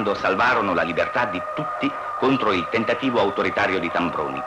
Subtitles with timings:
[0.00, 4.40] quando salvarono la libertà di tutti contro il tentativo autoritario di Tambroni.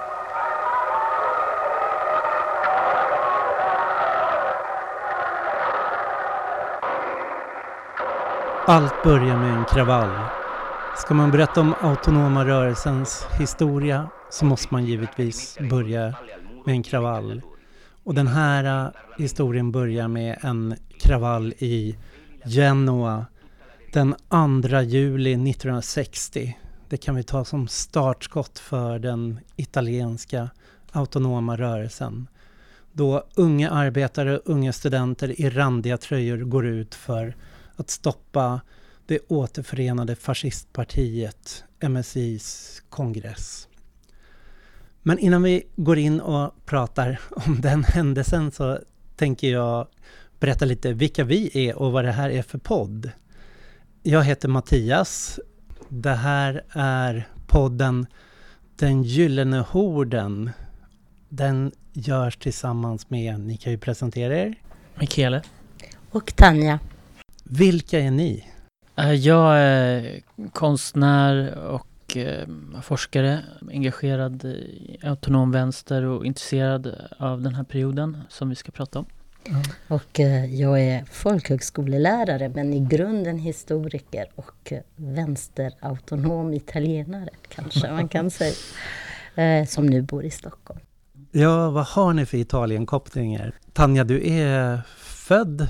[8.66, 10.10] Allt börjar med en kravall.
[10.96, 16.16] Ska man berätta om autonoma rörelsens historia så måste man givetvis börja
[16.66, 17.42] med en kravall.
[18.04, 21.96] Och den här äh, historien börjar med en kravall i
[22.46, 23.26] Genoa
[23.94, 24.16] den
[24.70, 26.58] 2 juli 1960.
[26.90, 30.50] Det kan vi ta som startskott för den italienska
[30.92, 32.28] autonoma rörelsen.
[32.92, 37.36] Då unga arbetare och unga studenter i randiga tröjor går ut för
[37.76, 38.62] att stoppa
[39.06, 43.68] det återförenade fascistpartiet MSIs kongress.
[45.02, 48.80] Men innan vi går in och pratar om den händelsen så
[49.16, 49.88] tänker jag
[50.40, 53.12] berätta lite vilka vi är och vad det här är för podd.
[54.06, 55.40] Jag heter Mattias.
[55.90, 58.08] Det här är podden
[58.76, 60.52] Den gyllene horden.
[61.30, 64.56] Den görs tillsammans med, ni kan ju presentera er.
[64.96, 65.42] Michele.
[66.12, 66.80] Och Tanja.
[67.44, 68.46] Vilka är ni?
[68.96, 70.22] Eh, jag är
[70.54, 72.48] konstnär och eh,
[72.82, 73.40] forskare,
[73.72, 79.06] engagerad i autonom vänster och intresserad av den här perioden som vi ska prata om.
[79.88, 88.32] Och eh, jag är folkhögskolelärare men i grunden historiker och vänsterautonom italienare kanske man kan
[89.36, 89.66] säga.
[89.68, 90.80] Som nu bor i Stockholm.
[91.32, 93.54] Ja, vad har ni för Italienkopplingar?
[93.74, 95.68] Tanja, du är född?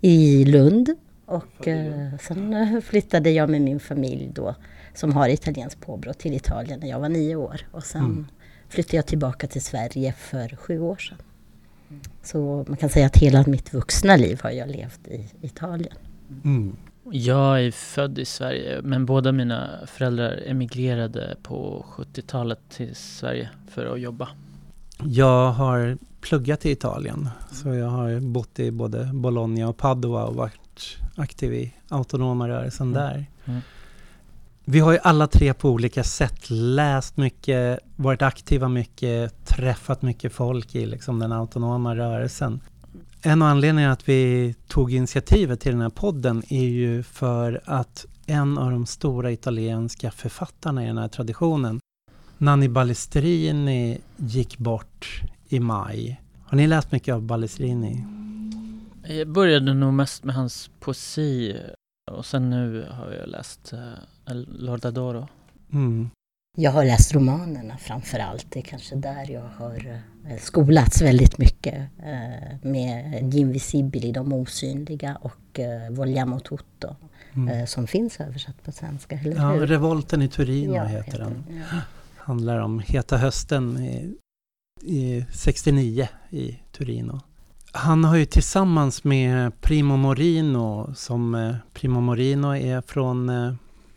[0.00, 0.94] I Lund
[1.26, 4.54] och eh, sen eh, flyttade jag med min familj då,
[4.94, 7.60] som har italienskt påbrå, till Italien när jag var nio år.
[7.72, 8.26] Och sen mm.
[8.68, 11.18] flyttade jag tillbaka till Sverige för sju år sedan.
[12.22, 15.96] Så man kan säga att hela mitt vuxna liv har jag levt i Italien.
[16.44, 16.76] Mm.
[17.10, 23.94] Jag är född i Sverige men båda mina föräldrar emigrerade på 70-talet till Sverige för
[23.94, 24.28] att jobba.
[25.04, 27.28] Jag har pluggat i Italien.
[27.52, 32.86] Så jag har bott i både Bologna och Padua och varit aktiv i autonoma rörelsen
[32.86, 33.02] mm.
[33.02, 33.26] där.
[34.66, 40.32] Vi har ju alla tre på olika sätt läst mycket, varit aktiva mycket, träffat mycket
[40.32, 42.60] folk i liksom den autonoma rörelsen.
[43.22, 48.06] En av anledningarna att vi tog initiativet till den här podden är ju för att
[48.26, 51.80] en av de stora italienska författarna i den här traditionen,
[52.38, 56.20] Nanni Balestrini, gick bort i maj.
[56.44, 58.04] Har ni läst mycket av Balestrini?
[59.08, 61.60] Jag började nog mest med hans poesi
[62.12, 63.80] och sen nu har jag läst uh,
[64.46, 65.28] Lordadoro.
[65.72, 66.10] Mm.
[66.56, 68.46] Jag har läst romanerna framför allt.
[68.48, 75.18] Det är kanske där jag har uh, skolats väldigt mycket uh, med Invisibili, de osynliga
[75.20, 76.96] och uh, Vogliamo tutto
[77.34, 77.66] mm.
[77.66, 79.18] som finns översatt på svenska.
[79.18, 81.44] Eller ja, Revolten i Turino ja, heter den.
[81.48, 81.80] Ja.
[82.16, 84.14] Handlar om heta hösten i,
[84.82, 87.20] i 69 i Turino.
[87.76, 93.54] Han har ju tillsammans med Primo Morino, som eh, Primo Morino är från, eh,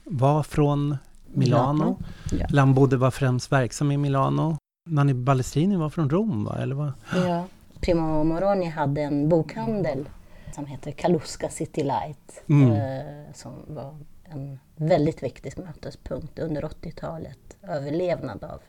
[0.10, 0.98] var från
[1.28, 2.00] Milano.
[2.32, 2.60] Ja.
[2.60, 4.58] Han bodde, var främst verksam i Milano.
[4.90, 6.58] Nanni Balestrini var från Rom va?
[6.60, 6.92] Eller vad?
[7.16, 7.46] Ja,
[7.82, 10.10] Primo Moroni hade en bokhandel
[10.56, 12.44] som heter Kaluska City Light.
[12.48, 12.72] Mm.
[12.72, 17.58] Eh, som var en väldigt viktig mötespunkt under 80-talet.
[17.62, 18.62] Överlevnad av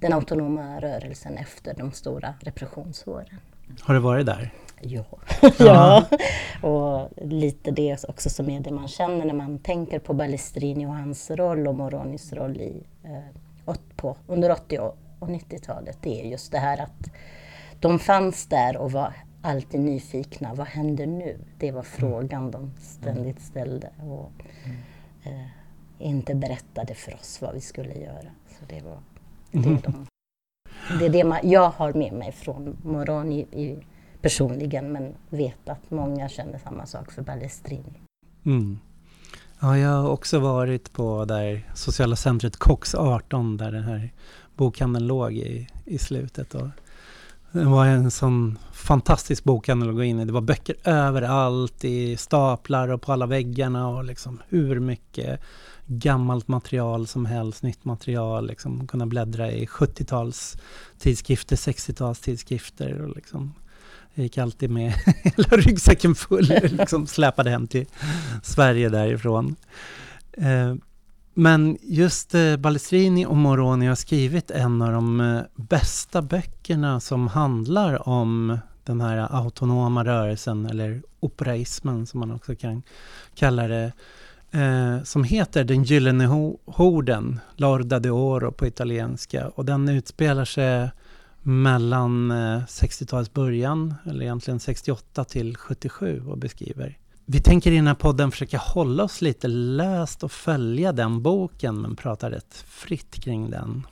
[0.00, 3.38] den autonoma rörelsen efter de stora repressionsåren.
[3.80, 4.52] Har du varit där?
[5.58, 5.58] Ja.
[5.58, 6.06] ja.
[6.68, 10.94] och lite det också som är det man känner när man tänker på Balestrini och
[10.94, 14.78] hans roll och Moronis roll i, eh, på, under 80
[15.18, 15.98] och 90-talet.
[16.02, 17.10] Det är just det här att
[17.80, 20.54] de fanns där och var alltid nyfikna.
[20.54, 21.38] Vad händer nu?
[21.58, 23.90] Det var frågan de ständigt ställde.
[24.06, 24.32] Och,
[25.24, 25.46] eh,
[25.98, 28.30] inte berättade för oss vad vi skulle göra.
[28.48, 28.98] Så det var
[29.50, 30.06] det de
[30.98, 33.78] det är det man, jag har med mig från Moroni i,
[34.22, 38.00] personligen men vet att många känner samma sak för Balestrini.
[38.44, 38.78] Mm.
[39.60, 44.12] Ja, jag har också varit på där sociala centret Cox 18 där den här
[44.56, 46.54] bokhandeln låg i, i slutet.
[46.54, 46.68] Och
[47.52, 50.24] det var en sån fantastisk bokhandel att gå in i.
[50.24, 55.40] Det var böcker överallt i staplar och på alla väggarna och liksom hur mycket
[55.86, 60.56] gammalt material som helst, nytt material, liksom kunna bläddra i 70-tals
[60.98, 63.54] tidskrifter, 60-tals tidskrifter och liksom
[64.14, 64.92] jag gick alltid med
[65.22, 67.86] hela ryggsäcken full, liksom släpade hem till
[68.42, 69.56] Sverige därifrån.
[70.32, 70.74] Eh,
[71.34, 77.28] men just eh, Balestrini och Moroni har skrivit en av de eh, bästa böckerna som
[77.28, 82.82] handlar om den här autonoma rörelsen eller operaismen som man också kan
[83.34, 83.92] kalla det.
[85.04, 86.26] Som heter Den gyllene
[86.64, 89.48] horden, Lorda de Oro på italienska.
[89.48, 90.90] Och den utspelar sig
[91.42, 96.98] mellan eh, 60-talets början, eller egentligen 68 till 77 och beskriver.
[97.26, 101.80] Vi tänker i den här podden försöka hålla oss lite löst och följa den boken
[101.80, 103.86] men prata rätt fritt kring den.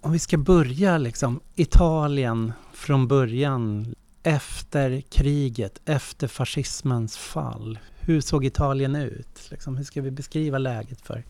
[0.00, 7.78] Om vi ska börja liksom, Italien från början, efter kriget, efter fascismens fall.
[8.00, 9.48] Hur såg Italien ut?
[9.50, 11.24] Liksom, hur ska vi beskriva läget för?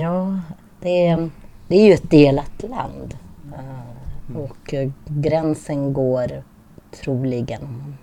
[0.00, 0.40] Ja,
[0.80, 1.30] det är,
[1.68, 3.16] det är ju ett delat land.
[3.44, 4.42] Mm.
[4.42, 4.74] Och
[5.06, 6.42] gränsen går
[6.90, 7.96] troligen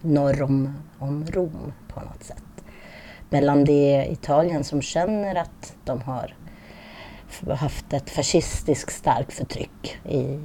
[0.00, 2.44] norr om, om Rom på något sätt.
[3.30, 6.34] Mellan det Italien som känner att de har
[7.54, 10.40] haft ett fascistiskt starkt förtryck i,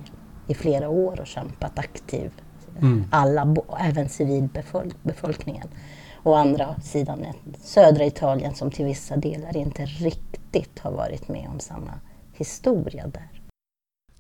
[0.48, 2.44] i flera år och kämpat aktivt.
[2.80, 3.06] Mm.
[3.12, 5.68] Alla, även civilbefolkningen.
[6.28, 7.26] Å andra sidan
[7.64, 11.94] södra Italien som till vissa delar inte riktigt har varit med om samma
[12.34, 13.30] historia där.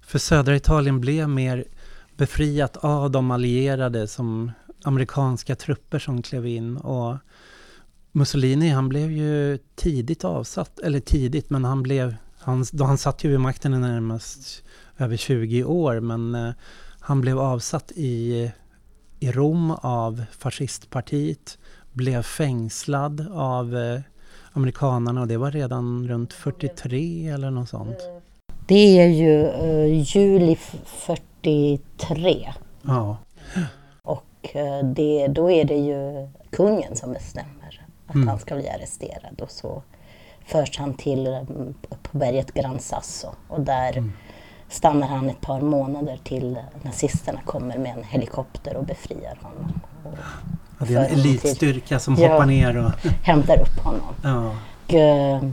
[0.02, 1.66] För södra Italien blev mer
[2.18, 4.52] befriat av de allierade som
[4.84, 7.18] amerikanska trupper som klev in och
[8.12, 13.24] Mussolini han blev ju tidigt avsatt, eller tidigt men han blev, han, då han satt
[13.24, 14.64] ju vid makten i närmast
[14.98, 16.54] över 20 år men eh,
[17.00, 18.52] han blev avsatt i,
[19.20, 21.58] i Rom av fascistpartiet,
[21.98, 24.00] blev fängslad av eh,
[24.54, 27.98] amerikanarna och det var redan runt 43 eller något sånt.
[28.68, 30.56] Det är ju uh, juli
[30.86, 32.54] 43.
[32.82, 33.18] Ja.
[34.02, 38.28] Och uh, det, då är det ju kungen som bestämmer att mm.
[38.28, 39.84] han ska bli arresterad och så
[40.46, 41.74] förs han till um,
[42.04, 44.14] på berget Gran Sasso och där mm.
[44.70, 49.80] stannar han ett par månader till nazisterna kommer med en helikopter och befriar honom.
[50.04, 50.18] Och
[50.80, 52.92] ja, det är en elitstyrka som ja, hoppar ner och
[53.24, 54.16] hämtar upp honom.
[54.24, 54.56] Ja.
[54.86, 55.52] Och, uh,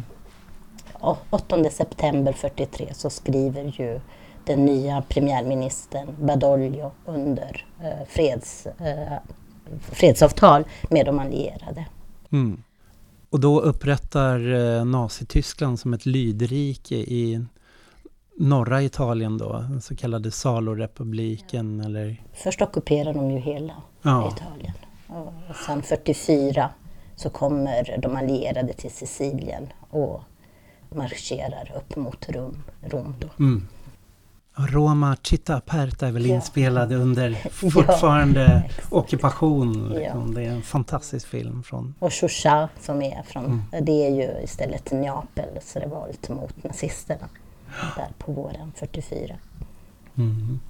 [1.30, 4.00] 8 september 43 så skriver ju
[4.44, 9.18] den nya premiärministern Badoglio under eh, freds, eh,
[9.80, 11.86] fredsavtal med de allierade.
[12.30, 12.62] Mm.
[13.30, 17.44] Och då upprättar eh, Nazityskland som ett lydrike i
[18.36, 22.22] norra Italien då, den så kallade Salorepubliken eller?
[22.32, 23.72] Först ockuperar de ju hela
[24.02, 24.32] ja.
[24.36, 24.74] Italien.
[25.14, 26.70] Och sen 44
[27.16, 30.22] så kommer de allierade till Sicilien och
[30.90, 32.62] marscherar upp mot Rom.
[32.82, 33.14] Rom.
[33.38, 33.68] Mm.
[34.56, 36.34] Roma Città Aperta är väl ja.
[36.34, 39.88] inspelad under fortfarande ja, ockupation.
[39.88, 40.28] Liksom.
[40.28, 40.34] Ja.
[40.34, 41.62] Det är en fantastisk film.
[41.62, 41.94] från...
[41.98, 43.84] Och Choucha som är från, mm.
[43.84, 47.28] det är ju istället Neapels revolt mot nazisterna.
[47.96, 49.36] Där på våren 44.
[50.16, 50.60] Mm.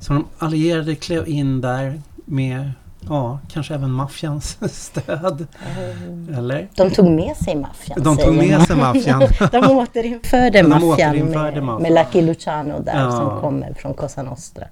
[0.00, 5.46] Så de allierade klev in där med Ja, kanske även maffians stöd.
[5.76, 6.34] Mm.
[6.34, 6.68] Eller?
[6.74, 8.02] De tog med sig maffian.
[8.02, 9.20] De tog med sig maffian.
[9.52, 13.10] de återinförde de maffian med, med Lucky Luciano där ja.
[13.10, 14.64] som kommer från Cosa Nostra.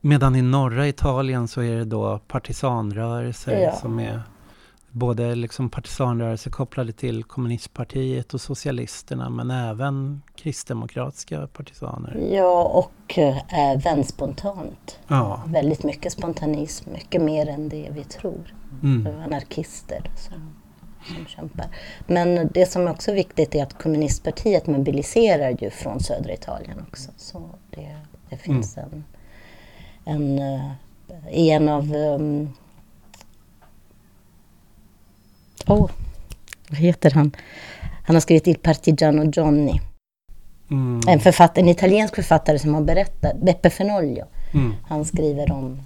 [0.00, 3.72] Medan i norra Italien så är det då partisanrörelser ja.
[3.72, 4.22] som är
[4.94, 12.28] både liksom partisanrörelser kopplade till kommunistpartiet och socialisterna men även kristdemokratiska partisaner.
[12.32, 14.98] Ja, och äh, även spontant.
[15.08, 15.42] Ja.
[15.46, 18.54] Väldigt mycket spontanism, mycket mer än det vi tror.
[18.82, 19.06] Mm.
[19.24, 20.54] Anarkister som,
[21.16, 21.66] som kämpar.
[22.06, 27.10] Men det som är också viktigt är att kommunistpartiet mobiliserar ju från södra Italien också.
[27.16, 27.96] Så det,
[28.30, 29.04] det finns mm.
[30.04, 30.70] en, en, uh,
[31.30, 32.52] en av um,
[35.66, 35.90] oh,
[36.68, 37.32] vad heter han?
[38.06, 39.80] Han har skrivit Il Partigiano Johnny.
[40.70, 41.00] Mm.
[41.08, 44.24] En, författare, en italiensk författare som har berättat, Beppe Fenoglio.
[44.54, 44.74] Mm.
[44.88, 45.82] Han skriver om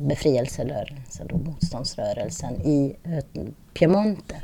[0.00, 3.42] befrielserörelsen och motståndsrörelsen i eh,
[3.74, 4.36] Piemonte.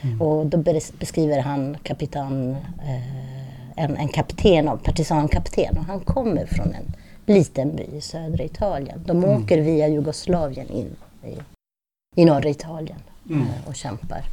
[0.00, 0.22] Mm.
[0.22, 0.58] Och då
[0.98, 6.94] beskriver han kapitan, eh, en, en kapten partisankapten och han kommer från en
[7.26, 9.04] liten by i södra Italien.
[9.06, 9.30] De mm.
[9.30, 11.38] åker via Jugoslavien in i,
[12.20, 12.98] i norra Italien
[13.30, 13.42] mm.
[13.42, 14.24] Eh, och kämpar.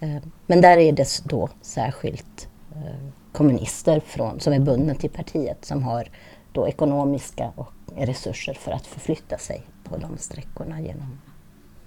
[0.00, 0.16] Eh,
[0.46, 5.82] men där är det då särskilt eh, kommunister från, som är bundna till partiet som
[5.82, 6.08] har
[6.52, 11.20] då ekonomiska och resurser för att förflytta sig på de sträckorna genom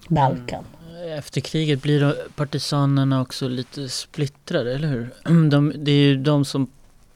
[0.09, 0.63] Balkan.
[0.89, 1.17] Mm.
[1.17, 5.13] Efter kriget blir partisanerna också lite splittrade, eller hur?
[5.49, 6.67] De, det är ju de som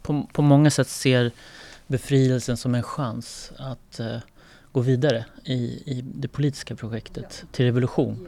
[0.01, 1.32] på, på många sätt ser
[1.88, 4.18] befrielsen som en chans att uh,
[4.72, 8.27] gå vidare i, i det politiska projektet till revolution.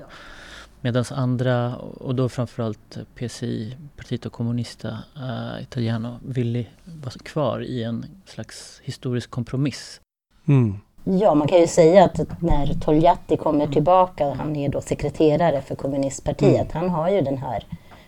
[0.82, 8.06] Medan andra, och då framförallt PCI, Partito Comunista uh, Italiano, ville vara kvar i en
[8.26, 10.02] slags historisk kompromiss.
[10.48, 10.80] Mm.
[11.04, 15.76] Ja, man kan ju säga att när Togliatti kommer tillbaka, han är då sekreterare för
[15.76, 17.64] kommunistpartiet, han har ju den här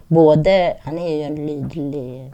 [0.07, 2.33] både, han är ju en lydlig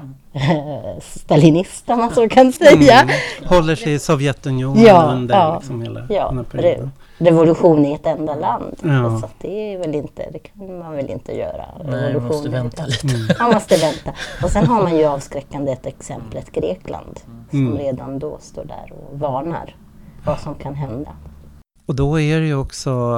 [1.01, 3.01] stalinist om man så kan säga.
[3.01, 3.15] Mm.
[3.45, 6.91] Håller sig i Sovjetunionen ja, under ja, liksom hela ja, den här perioden.
[7.19, 8.75] Revolution i ett enda land.
[8.83, 9.19] Ja.
[9.21, 11.65] Så det är väl inte, det kan man väl inte göra.
[11.85, 13.07] Nej, man måste vänta lite.
[13.07, 13.27] Mm.
[13.39, 14.13] Man måste vänta.
[14.43, 17.77] Och sen har man ju avskräckande ett exemplet Grekland som mm.
[17.77, 19.75] redan då står där och varnar
[20.25, 21.11] vad som kan hända.
[21.85, 23.13] Och då är det ju också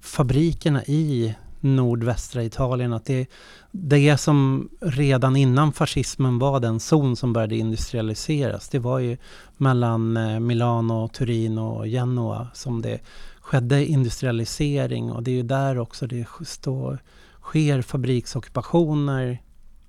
[0.00, 3.26] fabrikerna i nordvästra Italien, att det,
[3.72, 9.16] det som redan innan fascismen var den zon som började industrialiseras, det var ju
[9.56, 13.00] mellan eh, Milano, Turin och Genua som det
[13.40, 16.98] skedde industrialisering och det är ju där också det stå,
[17.42, 19.42] sker fabriksockupationer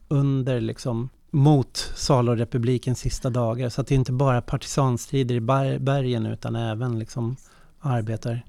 [0.08, 3.70] under liksom mot Salorepublikens sista dagar.
[3.70, 5.42] Så att det är inte bara partisanstrider i
[5.80, 7.36] bergen utan även liksom
[7.80, 8.46] arbetar.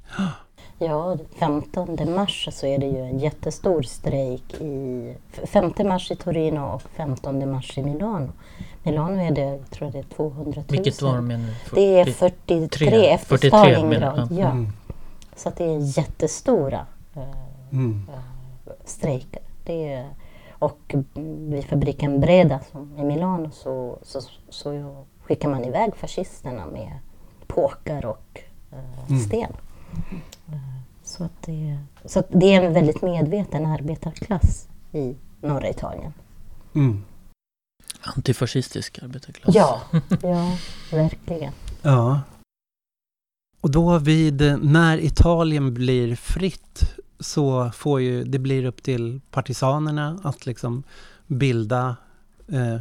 [0.84, 6.60] Ja, 15 mars så är det ju en jättestor strejk i 5 mars i Torino
[6.60, 8.32] och 15 mars i Milano.
[8.82, 10.64] Milano är det, jag tror det är 200 000.
[10.68, 11.74] Vilket år menar du?
[11.74, 14.28] Det är 43 efter 43, Stalingrad.
[14.32, 14.50] Ja.
[14.50, 14.72] Mm.
[15.36, 16.86] Så att det är jättestora
[17.16, 17.22] uh,
[17.72, 18.08] mm.
[18.08, 19.42] uh, strejker.
[19.64, 20.08] Det är,
[20.50, 26.92] och vid fabriken Breda som i Milano så, så, så skickar man iväg fascisterna med
[27.46, 29.20] påkar och uh, mm.
[31.12, 36.12] Så, att det, så att det är en väldigt medveten arbetarklass i norra Italien.
[36.74, 37.04] Mm.
[38.02, 39.54] Antifascistisk arbetarklass.
[39.54, 39.82] Ja,
[40.22, 40.56] ja,
[40.90, 41.52] verkligen.
[41.82, 42.20] Ja.
[43.60, 50.20] Och då vid, när Italien blir fritt så får ju, det blir upp till partisanerna
[50.22, 50.82] att liksom
[51.26, 51.96] bilda
[52.48, 52.80] eh,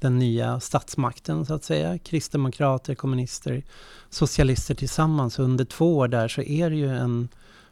[0.00, 1.98] den nya statsmakten så att säga.
[1.98, 3.62] Kristdemokrater, kommunister,
[4.10, 5.38] socialister tillsammans.
[5.38, 7.28] Under två år där så är det ju en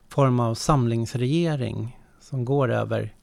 [0.09, 3.15] form av samlingsregering som går över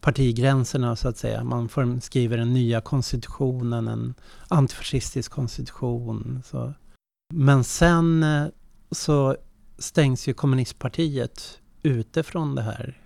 [0.00, 1.44] partigränserna så att säga.
[1.44, 4.14] Man form, skriver den nya konstitutionen, en
[4.48, 6.42] antifascistisk konstitution.
[6.44, 6.72] Så.
[7.34, 8.46] Men sen eh,
[8.90, 9.36] så
[9.78, 13.00] stängs ju kommunistpartiet ute från det här.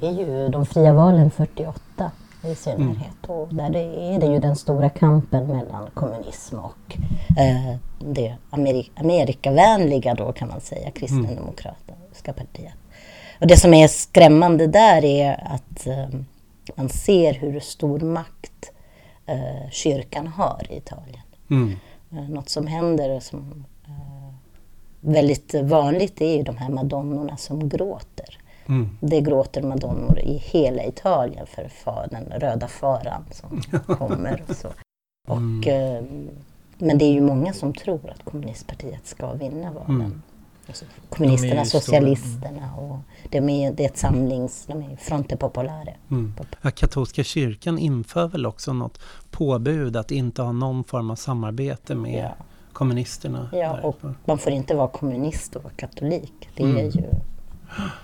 [0.00, 2.10] Det är ju de fria valen 48
[2.42, 3.28] i synnerhet.
[3.28, 3.38] Mm.
[3.38, 6.96] Och där är det ju den stora kampen mellan kommunism och
[7.38, 12.74] eh, det Amerik Amerikavänliga då kan man säga, kristdemokratiska partiet.
[13.40, 16.20] Och det som är skrämmande där är att eh,
[16.74, 18.72] man ser hur stor makt
[19.26, 21.22] eh, kyrkan har i Italien.
[21.50, 21.76] Mm.
[22.12, 24.34] Eh, något som händer som eh,
[25.00, 28.38] väldigt vanligt är ju de här madonnorna som gråter.
[28.68, 28.88] Mm.
[29.00, 33.62] Det gråter madonnor i hela Italien för den röda faran som
[33.96, 34.42] kommer.
[34.48, 34.68] Och så.
[35.28, 35.68] Och, mm.
[35.68, 36.04] eh,
[36.78, 40.00] men det är ju många som tror att kommunistpartiet ska vinna valen.
[40.00, 40.22] Mm.
[40.66, 42.98] Alltså, kommunisterna, de socialisterna och
[43.30, 44.66] de är, det är ett samlings...
[44.66, 45.96] De är Fronte Popolare.
[46.10, 46.34] Mm.
[46.62, 51.94] Ja, katolska kyrkan inför väl också något påbud att inte ha någon form av samarbete
[51.94, 52.44] med ja.
[52.72, 53.50] kommunisterna.
[53.52, 56.48] Ja, och man får inte vara kommunist och vara katolik.
[56.56, 56.76] Det mm.
[56.76, 57.04] är ju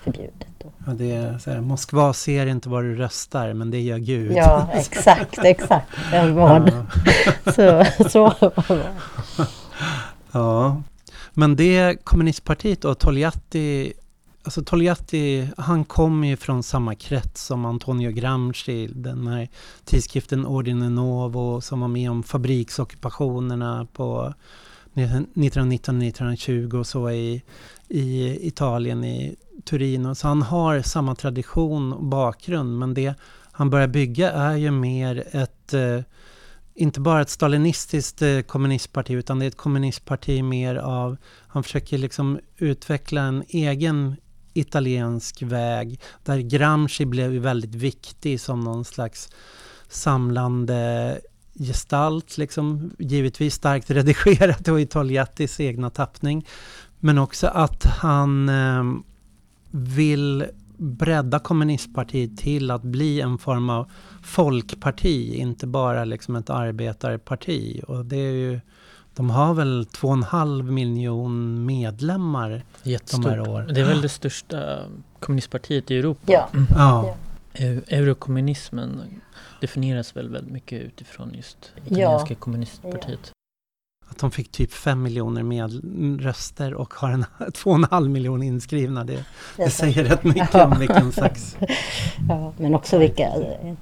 [0.03, 0.47] förbjudet.
[0.85, 4.31] Ja, det är så här, Moskva ser inte var du röstar, men det gör Gud.
[4.31, 5.87] Ja, exakt, exakt.
[6.13, 6.37] En.
[6.37, 6.67] Ja.
[7.45, 8.93] så, så var det.
[10.31, 10.81] Ja,
[11.33, 13.93] men det kommunistpartiet och Togliatti
[14.43, 19.49] Alltså Togliatti, han kommer ju från samma krets som Antonio Gramsci, den här
[19.85, 24.33] tidskriften Ordine Novo som var med om fabriksockupationerna på
[24.93, 27.41] 1919-1920 och så i,
[27.87, 30.15] i Italien, i Turino.
[30.15, 32.79] Så han har samma tradition och bakgrund.
[32.79, 33.13] Men det
[33.51, 35.99] han börjar bygga är ju mer ett, eh,
[36.75, 41.97] inte bara ett stalinistiskt eh, kommunistparti, utan det är ett kommunistparti mer av, han försöker
[41.97, 44.15] liksom utveckla en egen
[44.53, 49.29] italiensk väg, där Gramsci blev väldigt viktig som någon slags
[49.89, 51.19] samlande
[51.59, 56.47] gestalt, liksom, givetvis starkt redigerat och i Togliattis egna tappning.
[57.05, 58.83] Men också att han eh,
[59.71, 60.45] vill
[60.77, 63.91] bredda kommunistpartiet till att bli en form av
[64.23, 67.81] folkparti, inte bara liksom ett arbetarparti.
[67.87, 68.59] Och det är ju,
[69.15, 73.23] de har väl två och en halv miljon medlemmar Jättestort.
[73.23, 73.73] de här åren.
[73.73, 74.79] Det är väl det största
[75.19, 76.23] kommunistpartiet i Europa.
[76.25, 76.49] Ja.
[76.53, 76.67] Mm.
[76.75, 77.15] ja.
[77.87, 79.01] Eurokommunismen
[79.61, 82.39] definieras väl väldigt mycket utifrån just italienska ja.
[82.39, 83.34] kommunistpartiet.
[84.07, 85.71] Att de fick typ fem miljoner med
[86.21, 89.03] röster och har en två och en halv miljon inskrivna.
[89.03, 89.25] Det,
[89.57, 90.65] det säger rätt mycket ja.
[90.65, 91.57] om vilken slags...
[92.29, 93.31] Ja, men också vilken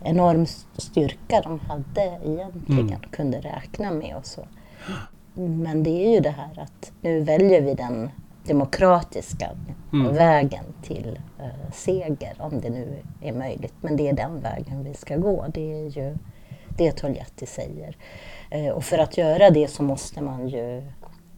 [0.03, 0.45] enorm
[0.77, 2.99] styrka de hade egentligen, mm.
[3.11, 4.47] kunde räkna med och så.
[5.33, 8.09] Men det är ju det här att nu väljer vi den
[8.47, 9.49] demokratiska
[9.93, 10.15] mm.
[10.15, 13.73] vägen till uh, seger, om det nu är möjligt.
[13.81, 15.45] Men det är den vägen vi ska gå.
[15.53, 16.17] Det är ju
[16.77, 17.97] det Togliatti säger.
[18.55, 20.77] Uh, och för att göra det så måste man ju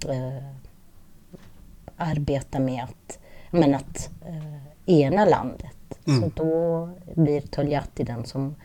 [0.10, 0.44] uh,
[1.98, 3.20] arbeta med att,
[3.52, 4.10] men att
[4.86, 6.00] ena landet.
[6.08, 6.22] Mm.
[6.22, 8.56] Så då blir Togliatti den som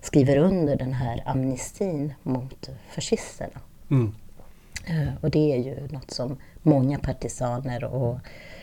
[0.00, 3.60] skriver under den här amnestin mot fascisterna.
[3.90, 4.12] Mm.
[5.20, 8.18] Och det är ju något som många partisaner och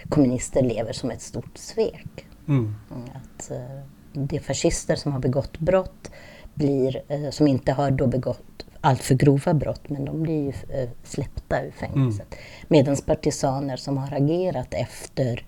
[0.10, 2.26] kommunister lever som ett stort svek.
[2.48, 2.76] Mm.
[3.14, 3.84] Att uh,
[4.14, 6.12] det är fascister som har begått brott,
[6.58, 10.50] blir, uh, som inte har då begått alltför grova brott, men de blir ju
[10.84, 12.28] uh, släppta ur fängelset.
[12.34, 12.44] Mm.
[12.68, 15.46] Medan partisaner som har agerat efter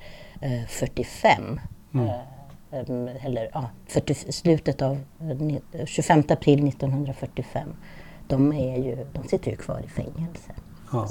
[0.67, 1.59] 45
[1.93, 3.07] mm.
[3.23, 4.99] eller ja, 40, slutet av
[5.85, 7.69] 25 april 1945,
[8.27, 10.51] de, är ju, de sitter ju kvar i fängelse.
[10.91, 11.09] Ja.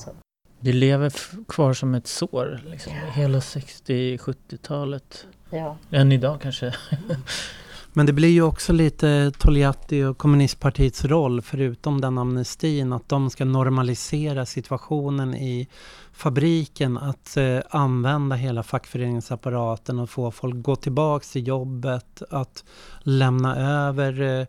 [0.60, 1.12] Det lever
[1.48, 5.26] kvar som ett sår, liksom, hela 60-70-talet.
[5.50, 5.76] Ja.
[5.90, 6.74] Än idag kanske.
[7.98, 13.30] Men det blir ju också lite Togliatti och kommunistpartiets roll, förutom den amnestin, att de
[13.30, 15.68] ska normalisera situationen i
[16.12, 22.64] fabriken, att eh, använda hela fackföreningsapparaten och få folk gå tillbaks till jobbet, att
[23.00, 24.46] lämna över eh,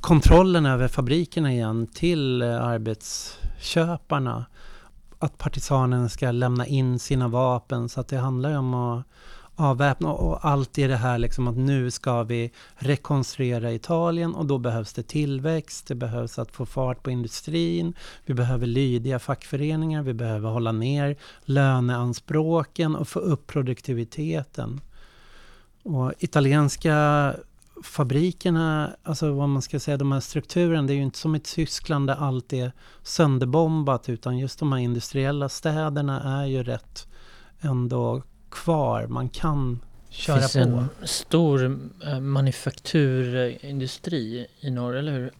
[0.00, 4.46] kontrollen över fabrikerna igen till eh, arbetsköparna
[5.18, 7.88] att partisanerna ska lämna in sina vapen.
[7.88, 9.06] Så att det handlar ju om att
[9.56, 14.58] avväpna och allt i det här liksom att nu ska vi rekonstruera Italien och då
[14.58, 17.94] behövs det tillväxt, det behövs att få fart på industrin,
[18.24, 24.80] vi behöver lydiga fackföreningar, vi behöver hålla ner löneanspråken och få upp produktiviteten.
[25.82, 27.34] Och italienska
[27.82, 31.40] fabrikerna, alltså vad man ska säga, de här strukturen, det är ju inte som i
[31.40, 37.08] Tyskland där allt är sönderbombat utan just de här industriella städerna är ju rätt
[37.60, 38.22] ändå
[38.64, 39.06] kvar.
[39.06, 40.42] Man kan köra på.
[40.42, 45.30] Det finns en stor äh, manufakturindustri i norr, eller hur?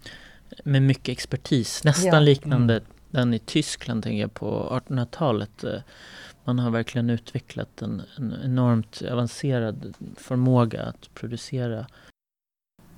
[0.65, 2.21] Med mycket expertis, nästan ja.
[2.21, 2.87] liknande mm.
[3.11, 5.65] den i Tyskland tänker jag på 1800-talet.
[5.65, 5.81] Eh,
[6.45, 11.87] man har verkligen utvecklat en, en enormt avancerad förmåga att producera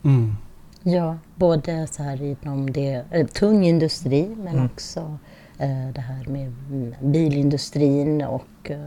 [0.04, 0.36] Mm.
[0.82, 4.66] Ja, både så här inom det, äh, tung industri men mm.
[4.66, 5.18] också
[5.58, 6.52] äh, det här med
[7.00, 8.78] bilindustrin och äh,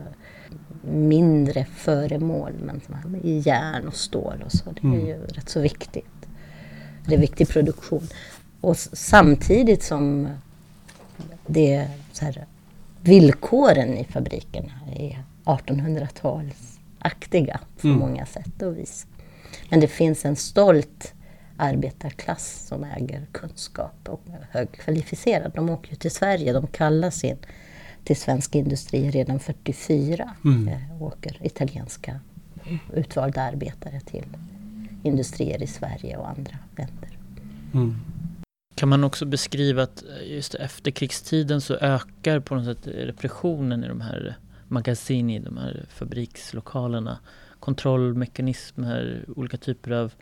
[0.82, 4.72] mindre föremål men med järn och stål och så.
[4.72, 5.08] Det är mm.
[5.08, 6.06] ju rätt så viktigt.
[7.06, 8.08] Det är viktig produktion.
[8.62, 10.28] Och samtidigt som
[11.48, 12.46] det så här,
[13.02, 18.00] villkoren i fabrikerna är 1800-talsaktiga på mm.
[18.00, 19.08] många sätt och vis.
[19.70, 21.14] Men det finns en stolt
[21.58, 25.52] arbetarklass som äger kunskap och är högkvalificerad.
[25.56, 27.38] De åker ju till Sverige, de kallas in
[28.04, 30.36] till svensk industri redan 44.
[30.46, 30.68] Mm.
[30.68, 32.20] Eh, åker italienska
[32.94, 34.26] utvalda arbetare till
[35.04, 37.18] industrier i Sverige och andra länder.
[37.74, 37.96] Mm.
[38.76, 43.88] Kan man också beskriva att just efter krigstiden så ökar på något sätt repressionen i
[43.88, 44.36] de här
[44.68, 47.20] magasini, de här fabrikslokalerna
[47.62, 50.14] kontrollmekanismer, olika typer av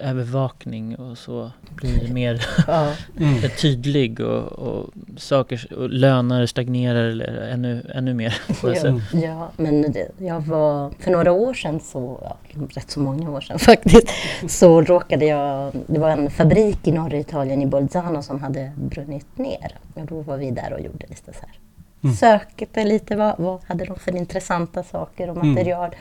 [0.00, 2.92] övervakning och så blir mer ja.
[3.20, 3.42] mm.
[3.60, 8.40] tydlig och, och, saker och löner stagnerar eller ännu, ännu mer.
[8.62, 12.36] Ja, ja, men det, jag var för några år sedan, så, ja,
[12.74, 14.08] rätt så många år sedan faktiskt,
[14.48, 19.38] så råkade jag, det var en fabrik i norra Italien i Bolzano som hade brunnit
[19.38, 19.78] ner.
[19.94, 21.58] Och då var vi där och gjorde lite så här
[22.02, 22.16] mm.
[22.16, 25.48] sökte lite, vad, vad hade de för intressanta saker och mm.
[25.48, 25.88] material.
[25.88, 25.98] Mm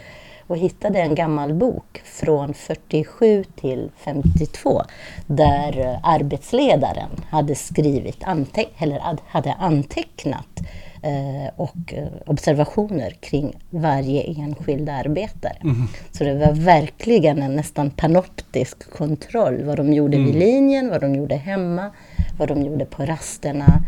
[0.47, 4.81] och hittade en gammal bok från 47 till 52
[5.27, 10.59] där arbetsledaren hade skrivit, ante eller hade antecknat
[11.03, 15.57] eh, och eh, observationer kring varje enskild arbetare.
[15.63, 15.87] Mm.
[16.11, 19.63] Så det var verkligen en nästan panoptisk kontroll.
[19.63, 20.27] Vad de gjorde mm.
[20.27, 21.91] vid linjen, vad de gjorde hemma,
[22.37, 23.81] vad de gjorde på rasterna.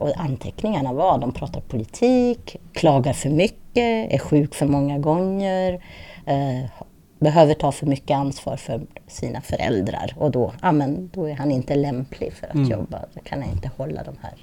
[0.00, 5.84] Och anteckningarna var, de pratar politik, klagar för mycket, är sjuk för många gånger,
[6.26, 6.70] eh,
[7.18, 11.50] behöver ta för mycket ansvar för sina föräldrar och då, ja, men, då är han
[11.50, 12.70] inte lämplig för att mm.
[12.70, 12.98] jobba.
[13.14, 14.34] Då kan han inte hålla de här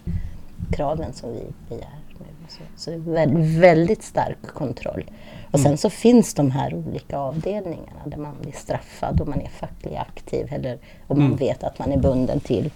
[0.72, 2.00] kraven som vi begär.
[2.48, 5.12] Så, så det är väldigt, stark kontroll.
[5.52, 5.78] Och sen mm.
[5.78, 10.48] så finns de här olika avdelningarna där man blir straffad och man är fackligt aktiv
[10.54, 11.38] eller om man mm.
[11.38, 12.72] vet att man är bunden till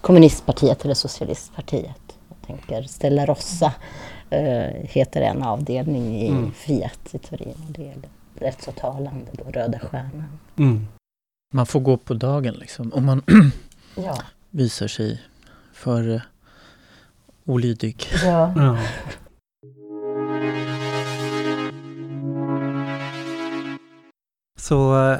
[0.00, 2.16] kommunistpartiet eller socialistpartiet.
[2.28, 3.72] Jag tänker Stella Rossa
[4.30, 6.52] eh, heter en avdelning i Mm.
[6.52, 7.54] Fiat i Turin.
[7.68, 7.96] Det är
[8.34, 10.38] rätt så talande då, Röda Stjärnan.
[10.56, 10.86] Mm.
[11.54, 13.22] Man får gå på dagen liksom om man
[13.94, 14.18] Ja.
[14.50, 15.20] visar sig
[15.72, 16.20] för eh,
[17.44, 18.06] olydig.
[18.24, 18.52] ja.
[18.56, 18.76] Ja.
[24.60, 25.18] Så eh,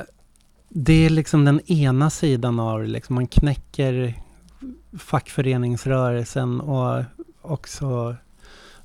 [0.69, 4.15] det är liksom den ena sidan av det, liksom man knäcker
[4.99, 7.05] fackföreningsrörelsen och
[7.43, 8.17] också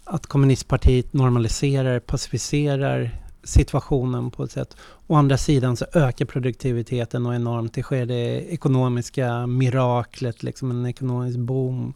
[0.03, 3.11] att kommunistpartiet normaliserar, pacificerar
[3.43, 4.77] situationen på ett sätt.
[5.07, 7.73] Å andra sidan så ökar produktiviteten och enormt.
[7.73, 11.93] Det sker det ekonomiska miraklet, liksom en ekonomisk boom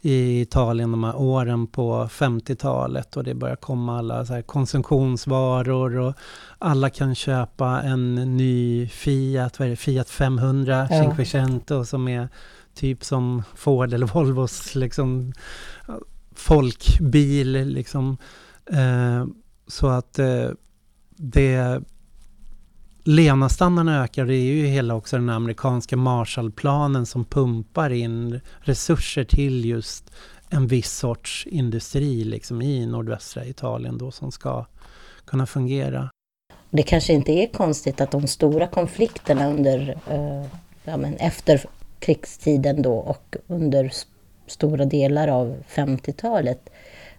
[0.00, 6.14] i Italien de här åren på 50-talet och det börjar komma alla så konsumtionsvaror och
[6.58, 11.02] alla kan köpa en ny Fiat, vad är det, Fiat 500 Ja.
[11.02, 12.28] Cinquecento som är
[12.74, 15.32] typ som Ford eller Volvos liksom
[16.34, 18.16] folkbil liksom.
[18.66, 19.26] Eh,
[19.66, 20.50] så att eh,
[21.16, 21.82] det
[23.04, 24.26] levnadsstandarden ökar.
[24.26, 30.12] Det är ju hela också den amerikanska Marshallplanen som pumpar in resurser till just
[30.50, 34.66] en viss sorts industri liksom i nordvästra Italien då som ska
[35.24, 36.10] kunna fungera.
[36.70, 40.46] Det kanske inte är konstigt att de stora konflikterna under eh,
[40.84, 41.66] ja, men efter
[42.02, 43.92] krigstiden då och under
[44.46, 46.70] stora delar av 50-talet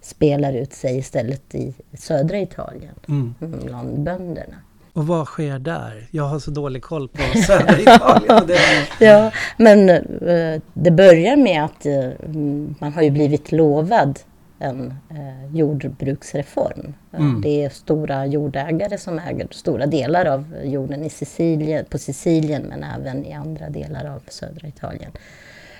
[0.01, 3.35] spelar ut sig istället i södra Italien Mm.
[3.41, 4.55] mm, bland bönderna.
[4.93, 6.07] Och vad sker där?
[6.11, 8.47] Jag har så dålig koll på södra Italien.
[8.47, 8.59] Det,
[9.05, 14.19] Ja, men eh, det börjar med att eh, mm, man har ju blivit lovad
[14.63, 16.93] en eh, jordbruksreform.
[17.11, 17.41] Mm.
[17.41, 22.83] Det är stora jordägare som äger stora delar av jorden i Sicilien, på Sicilien men
[22.83, 25.11] även i andra delar av södra Italien.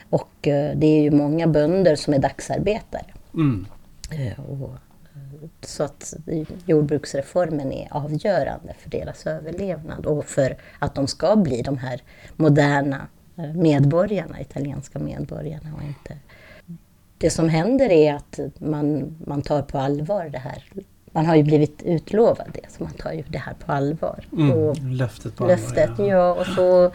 [0.09, 3.05] Och eh, det är ju många bönder som är dagsarbetare.
[3.33, 3.65] mm.
[4.11, 4.69] Eh, Och,
[5.15, 6.13] eh, så att
[6.65, 12.01] jordbruksreformen är avgörande för deras överlevnad och för att de ska bli de här
[12.35, 15.69] moderna eh, medborgarna, italienska medborgarna.
[15.77, 16.17] Och inte.
[17.17, 20.63] Det som händer är att man, man tar på allvar det här.
[21.11, 24.27] Man har ju blivit utlovad det, så man tar ju det här på allvar.
[24.31, 24.39] Och
[24.77, 24.91] Mm.
[24.91, 26.33] Löftet på löftet, allvar, ja.
[26.33, 26.91] Och så,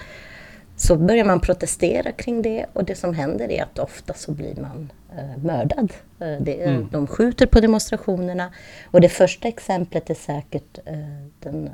[0.77, 4.55] så börjar man protestera kring det och det som händer är att ofta så blir
[4.61, 5.93] man eh, mördad.
[6.21, 6.89] Eh, det, Mm.
[6.93, 8.53] De skjuter på demonstrationerna
[8.91, 10.95] och det första exemplet är säkert eh,
[11.41, 11.71] den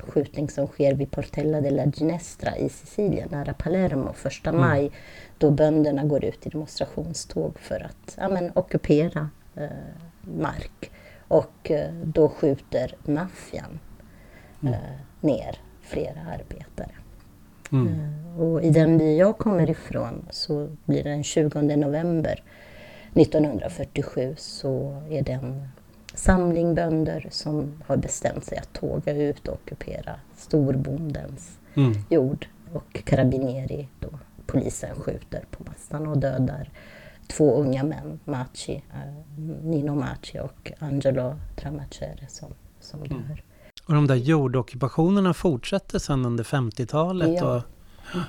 [0.00, 4.60] skjutning som sker vid Portella della Ginestra i Sicilien, nära Palermo, första Mm.
[4.60, 4.90] maj.
[5.38, 9.66] Då bönderna går ut i demonstrationståg för att ja, men, ockupera eh,
[10.20, 10.90] mark.
[11.28, 13.78] Och eh, då skjuter maffian
[14.62, 14.74] Mm.
[14.74, 14.80] eh,
[15.20, 16.90] ner flera arbetare.
[17.72, 17.88] Mm.
[17.88, 22.42] Eh, Och i den by jag kommer ifrån så blir det den 20 november
[23.14, 25.68] 1947 så är det en
[26.16, 31.92] samling bönder som har bestämt sig att tåga ut och ockupera storbondens Mm.
[32.10, 32.46] jord.
[32.72, 34.08] Och Carabinieri, då,
[34.46, 36.70] polisen, skjuter på massan och dödar
[37.28, 42.48] två unga män, Maci, eh, Nino Maci och Angelo Tramacere som,
[42.80, 43.12] som Mm.
[43.28, 43.42] dör.
[43.88, 47.30] Och de där jordockupationerna fortsätter sedan under 50-talet.
[47.40, 47.56] Ja.
[47.56, 47.62] Och,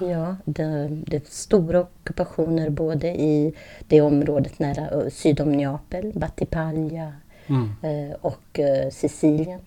[0.02, 3.54] Ja, det, det stora ockupationer både i
[3.88, 7.14] det området nära syd om Neapel, Battipaglia
[7.48, 7.70] mm.
[7.82, 9.60] eh, och eh, Sicilien.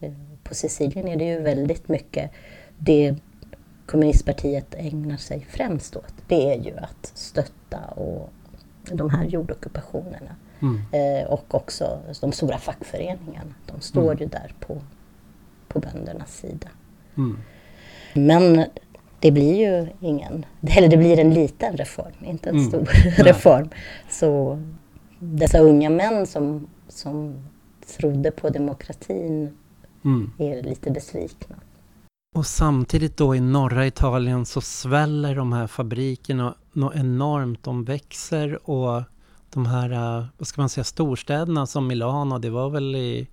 [0.00, 0.12] Eh,
[0.44, 2.30] På Sicilien är det ju väldigt mycket
[2.78, 3.14] det
[3.86, 6.14] kommunistpartiet ägnar sig främst åt.
[6.28, 8.30] Det är ju att stötta och
[8.92, 10.36] de här jordockupationerna.
[10.62, 11.26] Mm.
[11.28, 13.54] Och också de stora fackföreningarna.
[13.66, 14.18] De står Mm.
[14.18, 14.80] ju där på,
[15.68, 16.68] på böndernas sida.
[17.16, 17.38] Mm.
[18.14, 18.64] Men
[19.20, 20.46] det blir ju ingen,
[20.76, 22.68] eller det blir en liten reform, inte en Mm.
[22.68, 23.14] stor Nej.
[23.18, 23.68] reform.
[24.10, 24.62] Så
[25.18, 27.44] dessa unga män som, som
[27.98, 29.56] trodde på demokratin
[30.04, 30.30] Mm.
[30.38, 31.56] är lite besvikna.
[32.36, 37.62] Och samtidigt då i norra Italien så sväller de här fabrikerna något enormt.
[37.64, 39.02] De växer och
[39.50, 43.28] de här, eh, vad ska man säga, storstäderna som Milano, det var väl i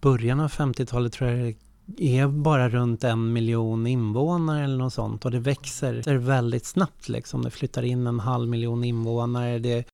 [0.00, 1.54] början av 50-talet tror jag
[1.98, 6.66] är bara runt en miljon invånare eller något sånt och det växer det är väldigt
[6.66, 7.42] snabbt liksom.
[7.42, 9.58] Det flyttar in en halv miljon invånare.
[9.58, 9.84] Det,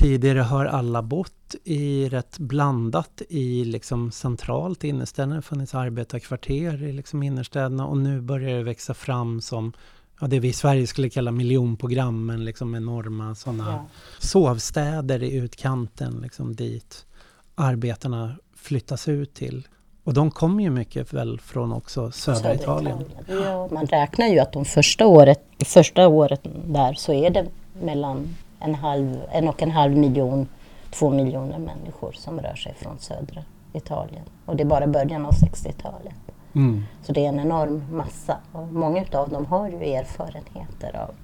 [0.00, 5.34] tidigare har alla bott i rätt blandat i liksom centralt innerstäderna.
[5.34, 9.72] Det har funnits arbetarkvarter i liksom innerstäderna och nu börjar det växa fram som
[10.20, 13.86] ja, det vi i Sverige skulle kalla miljonprogrammen, liksom enorma sådana Ja.
[14.18, 17.06] sovstäder i utkanten liksom dit
[17.54, 19.68] arbetarna flyttas ut till.
[20.04, 23.04] Och de kommer ju mycket väl från också södra, Italien.
[23.28, 27.46] Ja, man räknar ju att de första året, första året där så är det
[27.82, 30.48] mellan en, halv, en och en halv miljon
[30.90, 33.42] två miljoner människor som rör sig från södra
[33.72, 34.24] Italien.
[34.46, 36.14] Och det är bara början av 60-talet.
[36.52, 36.82] Mm.
[37.02, 38.36] Så det är en enorm massa.
[38.52, 41.14] Och många av dem har ju erfarenheter av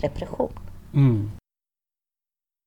[0.00, 0.52] repression.
[0.94, 1.30] Mm.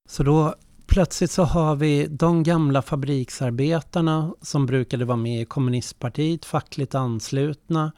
[0.09, 0.55] Så då
[0.87, 7.91] plötsligt så har vi de gamla fabriksarbetarna som brukade vara med i kommunistpartiet, fackligt anslutna,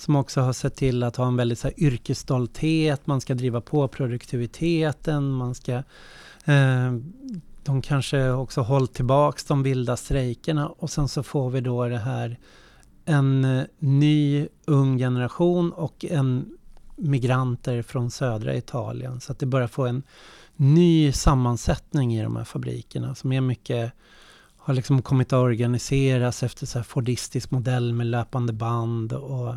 [0.00, 3.60] som också har sett till att ha en väldigt så här, yrkesstolthet, man ska driva
[3.60, 5.72] på produktiviteten, man ska
[6.44, 6.92] eh,
[7.62, 11.98] de kanske också hållit tillbaks de vilda strejkerna och sen så får vi då det
[11.98, 12.38] här
[13.04, 16.58] en eh, ny ung generation och en
[16.96, 19.20] migranter från södra Italien.
[19.20, 20.02] Så att det börjar få en
[20.56, 23.92] ny sammansättning i de här fabrikerna som är mycket
[24.68, 29.12] har liksom kommit att organiseras efter så här Fordistisk modell med löpande band.
[29.12, 29.54] Och,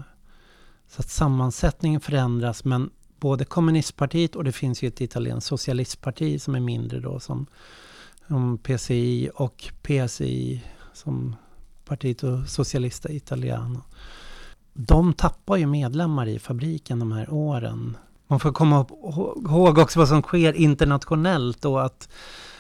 [0.91, 6.55] så att sammansättningen förändras men både kommunistpartiet och det finns ju ett italienskt socialistparti som
[6.55, 7.45] är mindre då som,
[8.27, 11.35] som PCI och PSI som
[11.85, 13.81] Partito Socialista Italiano.
[14.73, 17.97] De tappar ju medlemmar i fabriken de här åren.
[18.27, 18.85] Man får komma
[19.49, 22.09] ihåg också vad som sker internationellt och att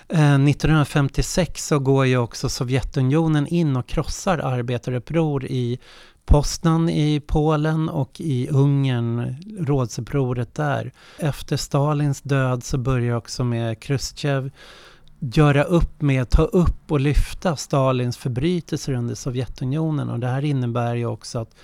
[0.07, 5.79] eh, 1956 så går ju också Sovjetunionen in och krossar arbetaruppror i
[6.31, 10.91] Poznan i Polen och i Ungern, rådsupproret där.
[11.19, 14.51] Efter Stalins död så börjar också med Khrushchev
[15.19, 20.95] göra upp med, ta upp och lyfta Stalins förbrytelser under Sovjetunionen och det här innebär
[20.95, 21.55] ju också att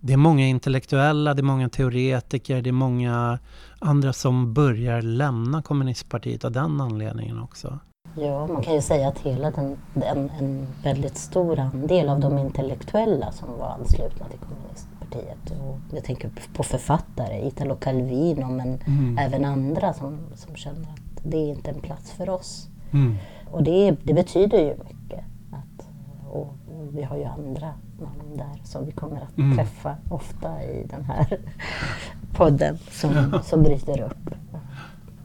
[0.00, 3.38] det är många intellektuella, det är många teoretiker, det är många
[3.78, 7.78] andra som börjar lämna kommunistpartiet av den anledningen också.
[8.16, 12.38] Ja, man kan ju säga att hela den, en, en väldigt stor andel av de
[12.38, 19.18] intellektuella som var anslutna till kommunistpartiet, och jag tänker på författare, Italo Calvino, men mm.
[19.18, 22.68] även andra som, som känner att det är inte en plats för oss.
[22.92, 23.14] Mm.
[23.50, 25.24] Och det, det betyder ju mycket.
[25.52, 25.86] Att,
[26.32, 26.54] och
[26.90, 29.56] vi har ju andra namn där som vi kommer att mm.
[29.56, 31.38] träffa ofta i den här
[32.36, 34.33] podden som, som bryter upp.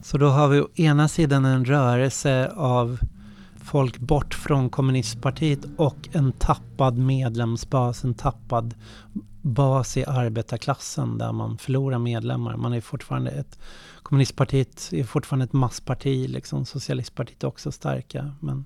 [0.09, 2.99] Så då har vi å ena sidan en rörelse av
[3.63, 8.73] folk bort från kommunistpartiet och en tappad medlemsbas, en tappad
[9.41, 12.57] bas i arbetarklassen där man förlorar medlemmar.
[12.57, 13.59] Man är fortfarande ett,
[14.03, 18.31] kommunistpartiet är fortfarande ett massparti, liksom, socialistpartiet är också starka.
[18.39, 18.65] Men,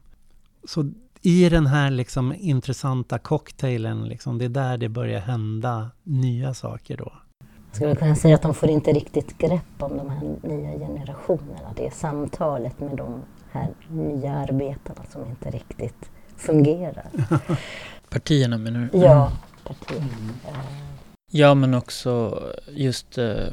[0.64, 6.54] så i den här liksom intressanta cocktailen, liksom, det är där det börjar hända nya
[6.54, 7.14] saker då.
[7.74, 11.74] Skulle kunna säga att de får inte riktigt grepp om de här nya generationerna.
[11.76, 17.06] Det är samtalet med de här nya arbetarna som inte riktigt fungerar.
[18.10, 18.98] Partierna menar du?
[19.00, 19.32] Ja,
[19.68, 20.08] partierna.
[21.36, 23.48] Ja, men också just eh,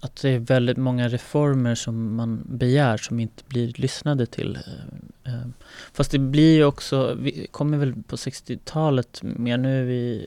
[0.00, 4.56] att det är väldigt många reformer som man begär som inte blir lyssnade till.
[4.56, 5.34] Eh.
[5.34, 5.46] eh.
[5.92, 10.26] Fast det blir ju också, vi kommer väl på 60-talet mer, nu är vi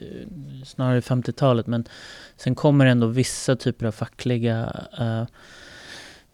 [0.66, 1.86] snarare 50-talet, men
[2.38, 5.24] sen kommer ändå vissa typer av fackliga eh,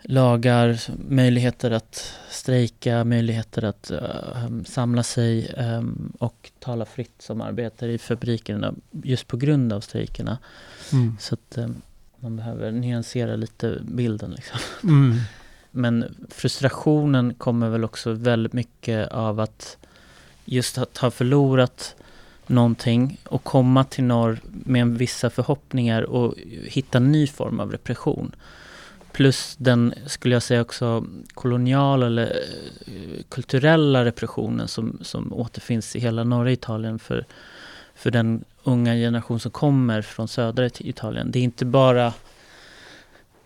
[0.03, 7.91] lagar, möjligheter att strejka, möjligheter att uh, samla sig um, och tala fritt som arbetare
[7.91, 10.37] i fabrikerna just på grund av strejkerna.
[10.93, 11.17] Mm.
[11.19, 11.81] Så att um,
[12.19, 14.31] man behöver nyansera lite bilden.
[14.31, 14.59] Liksom.
[14.83, 15.17] Mm.
[15.71, 19.77] Men frustrationen kommer väl också väldigt mycket av att
[20.45, 21.95] just att ha förlorat
[22.47, 28.35] någonting och komma till norr med vissa förhoppningar och hitta en ny form av repression.
[29.11, 32.39] Plus den, skulle jag säga också, koloniala eller
[32.87, 37.25] eh, kulturella repressionen som, som återfinns i hela norra Italien för,
[37.95, 41.31] för den unga generation som kommer från södra Italien.
[41.31, 42.13] Det är inte bara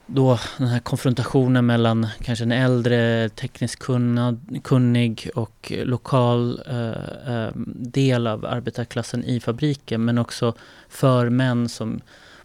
[0.06, 7.50] då den här konfrontationen mellan kanske en äldre tekniskt kunnad, kunnig och lokal eh, eh
[7.76, 10.54] del av arbetarklassen i fabriken men också
[10.90, 12.02] för män som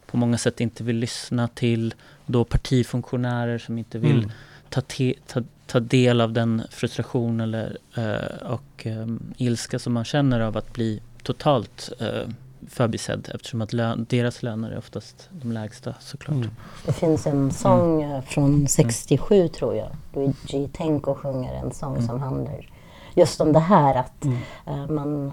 [0.07, 1.95] på många sätt inte vill lyssna till
[2.29, 4.31] då partifunktionärer som inte vill mm.
[4.69, 10.05] ta, te, ta, ta, del av den frustration eller, eh, och eh, ilska som man
[10.05, 12.29] känner av att bli totalt eh,
[12.69, 16.37] förbisedd eftersom att lön, deras löner är oftast de lägsta såklart.
[16.37, 16.51] Mm.
[16.87, 18.23] Det finns en sång mm.
[18.23, 19.49] från 67 mm.
[19.49, 19.89] tror jag.
[20.15, 22.07] Luigi Tenco sjunger en sång mm.
[22.07, 22.71] som handlar
[23.15, 24.27] just om det här att
[24.67, 25.31] uh, man,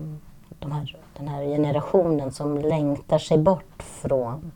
[0.60, 4.51] de här, den här generationen som längtar sig bort från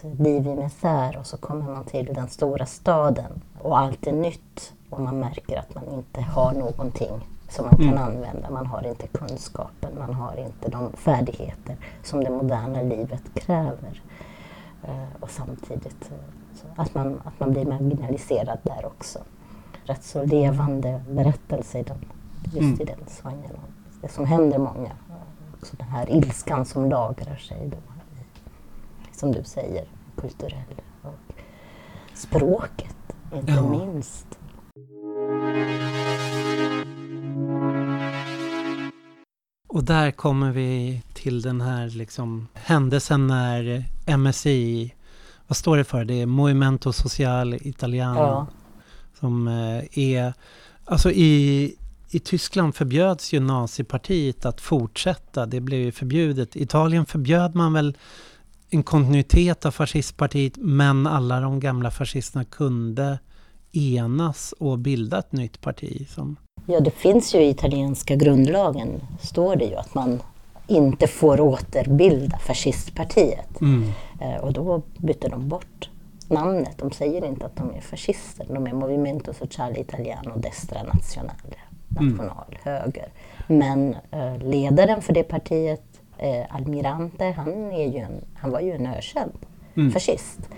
[0.00, 4.06] mm ett liv i misär och så kommer man till den stora staden och allt
[4.06, 8.02] är nytt och man märker att man inte har någonting som man kan mm.
[8.02, 8.50] använda.
[8.50, 14.02] Man har inte kunskapen, man har inte de färdigheter som det moderna livet kräver.
[14.88, 19.18] Uh, och samtidigt uh, att, man, att man blir marginaliserad där också.
[19.84, 21.98] Rätt så levande berättelse i den
[22.44, 22.80] just mm.
[22.80, 23.58] i den svängen.
[24.00, 24.90] Det som händer många.
[25.54, 27.91] Också den här ilskan som lagrar sig då.
[29.22, 29.84] Som du säger,
[30.16, 30.80] kulturell.
[31.02, 31.34] Och
[32.14, 32.96] språket,
[33.34, 33.68] inte ja.
[33.68, 34.26] minst.
[39.68, 43.84] Och där kommer vi till den här liksom händelsen när
[44.16, 44.94] MSI,
[45.46, 46.04] vad står det för?
[46.04, 48.20] Det är Movimento Social Italiano.
[48.20, 48.46] Ja.
[49.20, 50.34] Som eh, är,
[50.84, 51.74] alltså i,
[52.10, 55.46] i Tyskland förbjöds ju nazipartiet att fortsätta.
[55.46, 56.56] Det blev ju förbjudet.
[56.56, 57.96] I Italien förbjöd man väl
[58.74, 63.18] en kontinuitet av fascistpartiet men alla de gamla fascisterna kunde
[63.72, 66.08] enas och bilda ett nytt parti.
[66.08, 66.36] Som...
[66.66, 68.88] Ja, det finns ju i italienska grundlagen,
[69.20, 70.22] står det ju att man
[70.66, 73.60] inte får återbilda fascistpartiet.
[73.60, 73.92] Mm.
[74.20, 75.90] Eh, och då bytte de bort
[76.28, 76.78] namnet.
[76.78, 78.46] De säger inte att de är fascister.
[78.48, 81.56] De är Movimento Sociale Italiano Destra Nazionale,
[81.88, 82.60] national, mm.
[82.62, 83.08] höger.
[83.46, 85.91] Men eh, ledaren för det partiet,
[86.22, 89.32] eh, Almirante, han, är ju en, han var ju en ökänd
[89.74, 89.92] mm.
[89.92, 90.48] fascist.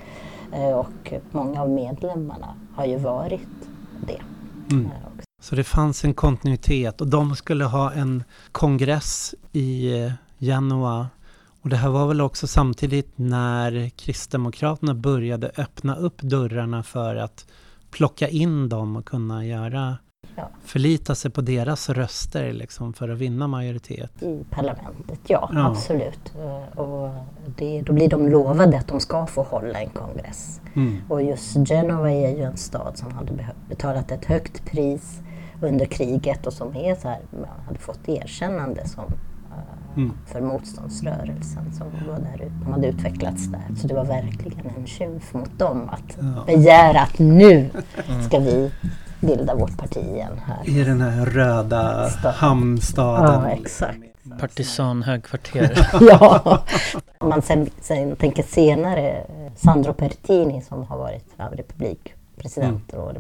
[0.53, 3.69] Eh, och många av medlemmarna har ju varit
[4.07, 4.21] det.
[4.71, 4.87] Mm.
[4.87, 4.93] Eh,
[5.43, 11.09] så det fanns en kontinuitet och de skulle ha en kongress i eh, Genua.
[11.63, 17.47] Och det här var väl också samtidigt när Kristdemokraterna började öppna upp dörrarna för att
[17.91, 19.97] plocka in dem och kunna göra
[20.37, 20.49] ja.
[20.65, 24.23] förlita sig på deras röster liksom för att vinna majoritet.
[24.23, 25.67] I parlamentet, ja, ja.
[25.67, 26.35] absolut.
[26.39, 27.11] Eh, och
[27.57, 30.61] det, då blir de lovade att de ska få hålla en kongress.
[30.75, 30.97] Mm.
[31.09, 33.33] Och just Genova är ju en stad som hade
[33.69, 35.21] betalat ett högt pris
[35.63, 37.21] under kriget och som är så här,
[37.67, 40.13] hade fått erkännande som eh, Mm.
[40.27, 43.75] för motståndsrörelsen som var där, de hade utvecklats där.
[43.77, 46.45] Så det var verkligen en skymf mot dem att ja.
[46.47, 47.71] begära att nu
[48.27, 48.71] ska vi
[49.21, 50.69] bilda vårt parti igen här.
[50.69, 53.43] I den här röda hamnstaden.
[53.43, 53.99] Ja, exakt.
[54.41, 55.89] Partisanhögkvarter.
[56.01, 56.63] ja.
[57.19, 62.93] Om man sen, sen, tänker senare, Sandro Pertini som har varit ja, republikpresident.
[62.93, 63.05] Mm.
[63.05, 63.15] Och,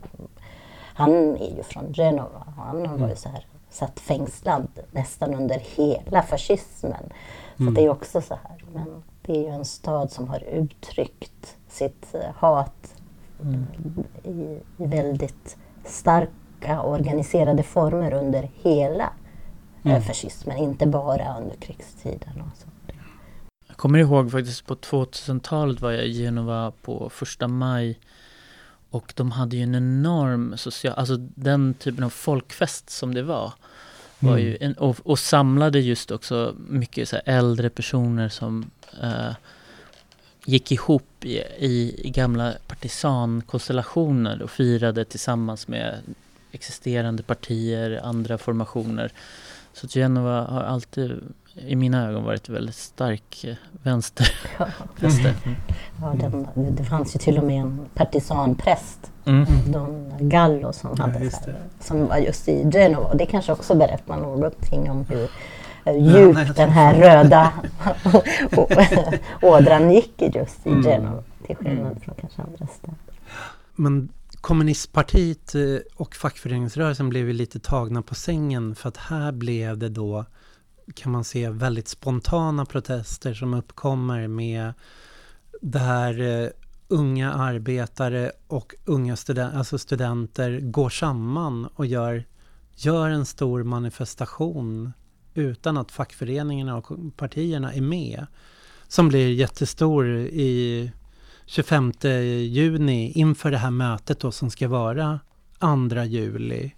[0.96, 2.46] han är ju från Genova.
[2.56, 3.16] Han var ju mm.
[3.16, 7.04] så här, satt fängslad nästan under hela fascismen.
[7.56, 7.74] Så mm.
[7.74, 8.64] det är också så här.
[8.72, 12.94] Men det är ju en stad som har uttryckt sitt eh, hat
[13.42, 13.66] mm.
[14.22, 19.12] i, i väldigt starka organiserade former under hela
[19.84, 20.02] eh, mm.
[20.02, 22.40] fascismen, inte bara under krigstiden.
[22.40, 22.66] Och så.
[23.74, 27.98] Jag kommer ihåg faktiskt på 2000-talet var jag i Genova på första maj
[28.90, 33.52] och de hade ju en enorm social, alltså den typen av folkfest som det var.
[34.18, 34.44] var mm.
[34.44, 38.70] ju en, och, och, samlade just också mycket så äldre personer som
[39.02, 39.32] eh,
[40.44, 45.98] gick ihop i, i, gamla partisankonstellationer och firade tillsammans med
[46.52, 49.12] existerande partier, andra formationer.
[49.72, 51.20] Så Genova har alltid
[51.56, 54.32] i mina ögon varit väldigt stark eh, vänster.
[54.58, 54.66] Ja.
[55.02, 55.56] Mm.
[56.00, 59.46] ja, den, det fanns ju till och med en partisanpräst, mm.
[59.66, 61.30] Don Gallo, som, ja, hade, här,
[61.80, 63.14] som var just i Genova.
[63.14, 65.28] Det kanske också berättar någonting om hur
[65.92, 67.52] djup ja, den här röda
[69.42, 70.82] ådran gick just i mm.
[71.46, 72.00] Till skillnad mm.
[72.00, 72.96] från kanske andra städer.
[73.74, 74.08] Men
[74.40, 75.62] kommunistpartiet eh,
[75.96, 80.24] och fackföreningsrörelsen blev ju lite tagna på sängen för att här blev det då
[80.94, 84.72] kan man se väldigt spontana protester som uppkommer med
[85.62, 86.48] där uh,
[86.88, 92.24] unga arbetare och unga studen alltså studenter går samman och gör,
[92.74, 94.92] gör en stor manifestation
[95.34, 98.26] utan att fackföreningarna och partierna är med.
[98.88, 100.92] Som blir jättestor i
[101.46, 105.20] 25 juni inför det här mötet då som ska vara
[105.60, 106.72] 2 juli.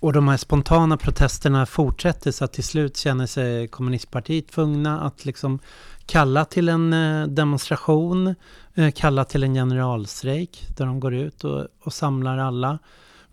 [0.00, 5.24] Och de här spontana protesterna fortsätter så att till slut känner sig kommunistpartiet tvungna att
[5.24, 5.58] liksom
[6.06, 8.34] kalla till en eh, demonstration,
[8.74, 12.78] eh, kalla till en generalstrejk där de går ut och, och samlar alla.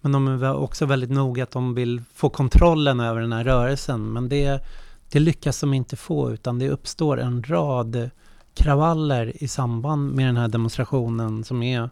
[0.02, 4.14] Men de är också väldigt noga att de vill få kontrollen över den här rörelsen.
[4.14, 4.64] Men det,
[5.12, 8.10] det lyckas de inte få utan det uppstår en rad
[8.54, 11.89] kravaller i samband med den här demonstrationen som är,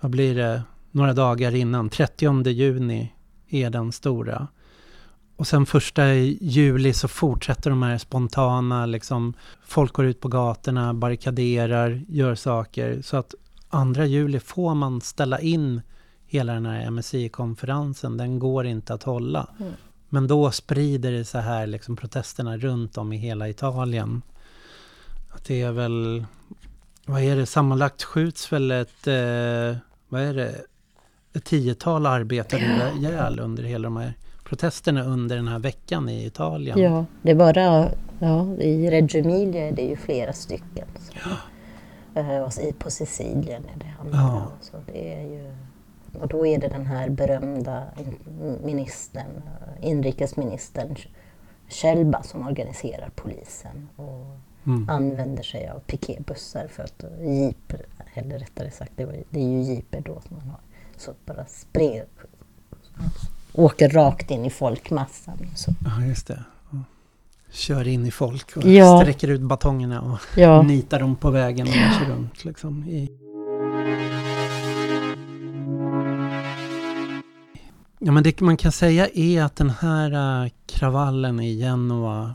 [0.00, 3.12] vad blir det, några dagar innan, 30 juni
[3.48, 4.48] är den stora.
[5.36, 9.34] Och sen första juli så fortsätter de här spontana, liksom,
[9.66, 13.02] folk går ut på gatorna, barrikaderar, gör saker.
[13.02, 13.34] Så att
[13.68, 15.82] andra juli får man ställa in
[16.30, 19.46] hela den här MSI-konferensen, den går inte att hålla.
[19.60, 19.72] Mm.
[20.08, 24.22] Men då sprider det så här liksom protesterna runt om i hela Italien.
[25.30, 26.24] Att det är väl,
[27.06, 29.76] vad är det, sammanlagt skjuts väl ett, eh,
[30.08, 30.54] vad är det,
[31.32, 34.14] ett tiotal arbetare ihjäl under hela de här
[34.44, 36.78] protesterna under den här veckan i Italien.
[36.78, 40.88] Ja, det är bara ja, i Reggio Emilia är det ju flera stycken.
[40.98, 41.12] Så.
[42.14, 42.44] Ja.
[42.44, 44.18] Och på Sicilien är det andra.
[44.18, 44.52] Ja.
[44.60, 45.54] Så det är ju,
[46.14, 47.84] och då är det den här berömda
[48.62, 49.42] ministern,
[49.80, 50.96] inrikesministern
[51.68, 54.88] Shelba som organiserar polisen och mm.
[54.88, 57.72] använder sig av piketbussar för att jeep,
[58.14, 60.60] eller rättare sagt det, var, det är ju jeeper då som man har,
[60.96, 62.06] så bara spred,
[63.52, 65.38] åker rakt in i folkmassan.
[65.54, 65.72] Så.
[65.84, 66.44] Ja, just det.
[67.50, 69.00] Kör in i folk och ja.
[69.00, 70.62] sträcker ut batongerna och ja.
[70.62, 72.44] nitar dem på vägen och kör runt.
[72.44, 73.10] Liksom, i.
[78.10, 82.34] Ja, men det man kan säga är att den här äh, kravallen i Genua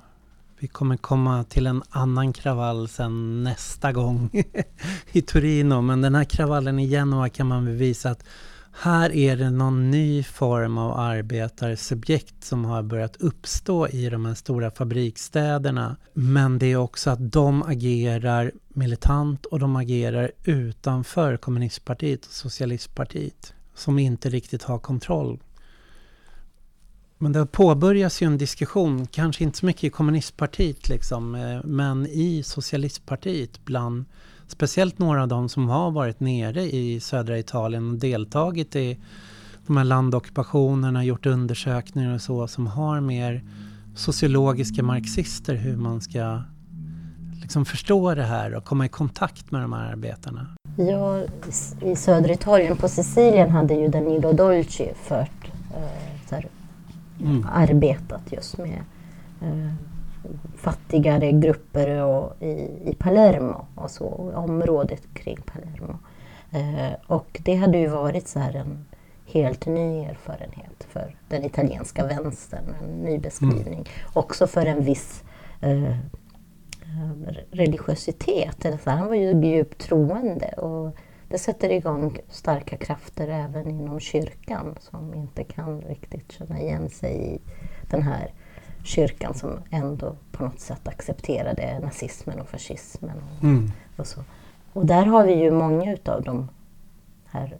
[0.60, 4.30] vi kommer komma till en annan kravall sen nästa gång
[5.12, 5.82] i Torino.
[5.82, 8.24] Men den här kravallen i Genua kan man bevisa att
[8.72, 14.34] här är det någon ny form av arbetarsubjekt som har börjat uppstå i de här
[14.34, 15.96] stora fabriksstäderna.
[16.14, 23.54] Men det är också att de agerar militant och de agerar utanför kommunistpartiet och socialistpartiet
[23.76, 25.40] som inte riktigt har kontroll
[27.18, 32.08] men det påbörjas ju en diskussion, kanske inte så mycket i kommunistpartiet liksom, eh, men
[32.08, 34.06] i socialistpartiet bland
[34.48, 38.98] speciellt några av dem som har varit nere i södra Italien och deltagit i
[39.68, 43.44] de här landockupationerna, gjort undersökningar och så, som har mer
[43.96, 46.42] sociologiska marxister hur man ska
[47.42, 50.48] liksom förstå det här och komma i kontakt med de här arbetarna.
[50.78, 51.22] Ja,
[51.82, 56.28] i södra Italien, på Sicilien, hade ju Danilo Dolci fört eh,
[57.20, 57.48] mm.
[57.54, 58.84] arbetat just med
[59.42, 59.74] eh,
[60.58, 62.52] fattigare grupper och i,
[62.86, 65.98] i Palermo och så, området kring Palermo.
[66.52, 68.86] Eh, och det hade ju varit så här en
[69.26, 73.74] helt ny erfarenhet för den italienska vänstern, en ny beskrivning.
[73.74, 73.86] Mm.
[74.14, 75.24] Också för en viss
[75.62, 75.96] eh,
[77.52, 78.66] religiositet.
[78.66, 80.96] Eller så han var ju djupt troende och
[81.36, 87.34] det sätter igång starka krafter även inom kyrkan som inte kan riktigt känna igen sig
[87.34, 87.40] i
[87.90, 88.34] den här
[88.84, 93.18] kyrkan som ändå på något sätt accepterade nazismen och fascismen.
[93.18, 93.72] Och, mm.
[93.98, 94.24] och så.
[94.74, 96.50] Och där har vi ju många utav de
[97.26, 97.58] här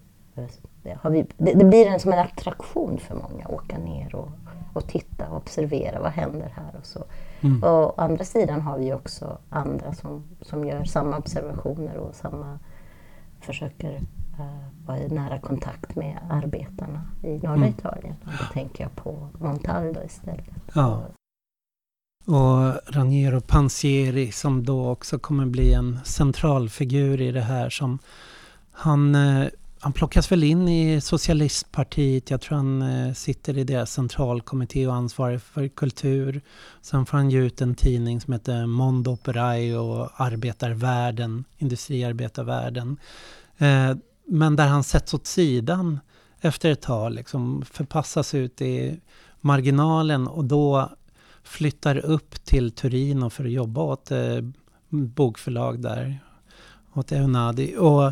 [0.94, 4.30] har vi, det, det, blir en, som en attraktion för många att åka ner och,
[4.74, 7.04] och titta och observera vad händer här och så.
[7.42, 7.64] Mm.
[7.64, 12.60] Och å andra sidan har vi också andra som, som gör samma observationer och samma
[13.46, 13.96] försöker
[14.40, 17.70] uh, vara i nära kontakt med arbetarna i norra mm.
[17.70, 18.16] Italien.
[18.26, 20.46] Och då tänker jag på Montaldo istället.
[20.74, 21.04] Ja.
[22.26, 28.00] Och Raniero Pansieri som då också kommer bli en centralfigur i det här som
[28.72, 29.48] han, eh,
[29.86, 32.30] han plockas väl in i socialistpartiet.
[32.30, 36.42] Jag tror han eh, sitter i deras centralkommitté och ansvarig för kultur.
[36.82, 42.98] Sen får han ge ut en tidning som heter Mondo Operaio och Arbetarvärlden, Industriarbetarvärlden.
[43.58, 43.92] Eh,
[44.28, 46.00] men där han sätts åt sidan
[46.42, 49.00] efter ett tag, liksom förpassas ut i
[49.42, 50.90] marginalen och då
[51.44, 54.38] flyttar upp till Turino för att jobba åt eh,
[54.90, 56.20] bokförlag där,
[56.94, 57.76] åt Eunadi.
[57.78, 58.12] Och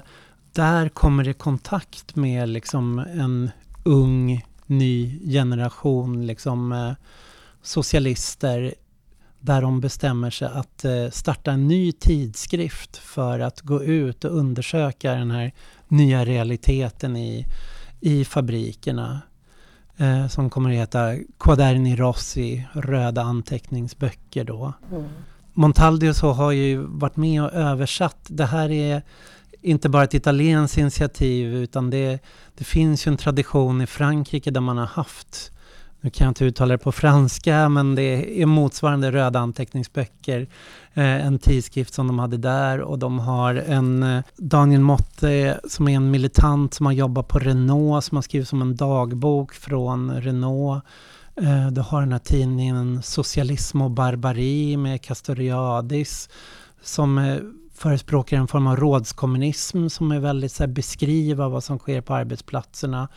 [0.54, 3.52] där kommer det kontakt med liksom en
[3.84, 6.92] ung, ny generation liksom, eh,
[7.62, 8.74] socialister
[9.40, 14.38] där de bestämmer sig att eh, starta en ny tidskrift för att gå ut och
[14.38, 15.52] undersöka den här
[15.88, 17.46] nya realiteten i,
[18.00, 19.22] i fabrikerna.
[19.98, 24.74] Eh, som kommer att heta Quaderni Rossi, röda anteckningsböcker då.
[24.92, 25.04] Mm.
[25.54, 28.28] Montaldi så har ju varit med och översatt.
[28.28, 29.02] Det här är
[29.64, 32.20] inte bara ett italienskt initiativ utan det,
[32.58, 35.54] det finns ju en tradition i Frankrike där man har haft
[36.04, 40.48] nu kan jag inte uttala det på franska, men det är motsvarande röda anteckningsböcker.
[40.94, 45.88] Eh, en tidskrift som de hade där och de har en eh, Daniel Motte som
[45.88, 50.22] är en militant som har jobbat på Renault, som har skrivit som en dagbok från
[50.22, 50.84] Renault.
[51.36, 56.30] Eh, du har den här tidningen Socialism och barbari med Castoriadis
[56.82, 57.38] som eh,
[57.84, 62.14] förespråkar en form av rådskommunism som är väldigt så här, beskriva vad som sker på
[62.14, 63.08] arbetsplatserna.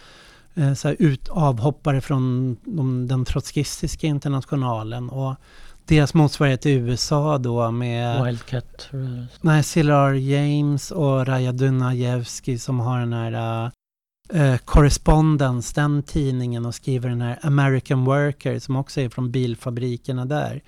[0.55, 5.11] Eh, så här, ut, avhoppare från de, den trotskistiska internationalen.
[5.11, 5.35] Och
[5.85, 8.25] deras motsvarighet i USA då med...
[8.25, 8.89] Wildcat?
[9.41, 13.71] Nej, Silar James och Raja Dunajevski som har den här
[14.35, 20.25] uh, Correspondence, den tidningen och skriver den här American Worker som också är från bilfabrikerna
[20.25, 20.63] där.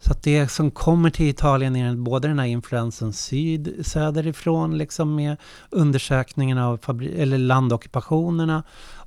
[0.00, 5.14] Så att det som kommer till Italien är både den här influensen syd, söderifrån liksom
[5.14, 5.36] med
[5.70, 8.62] undersökningarna av eller landockupationerna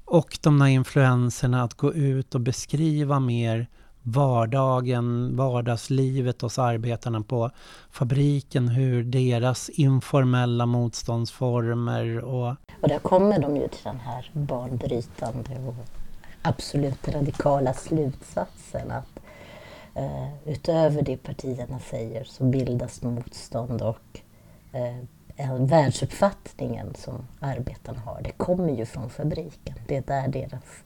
[0.06, 3.68] och de här influenserna att gå ut och beskriva mer
[4.04, 7.52] vardagen, vardagslivet hos arbetarna på
[7.92, 12.56] fabriken, hur deras informella motståndsformer och...
[12.82, 15.76] Och där kommer de ju till den här banbrytande och
[16.42, 19.21] absolut radikala slutsatsen att
[19.96, 24.22] eh, utöver det partierna säger så bildas motstånd och
[24.72, 29.76] eh, världsuppfattningen som arbetarna har, det kommer ju från fabriken.
[29.88, 30.84] Det är där deras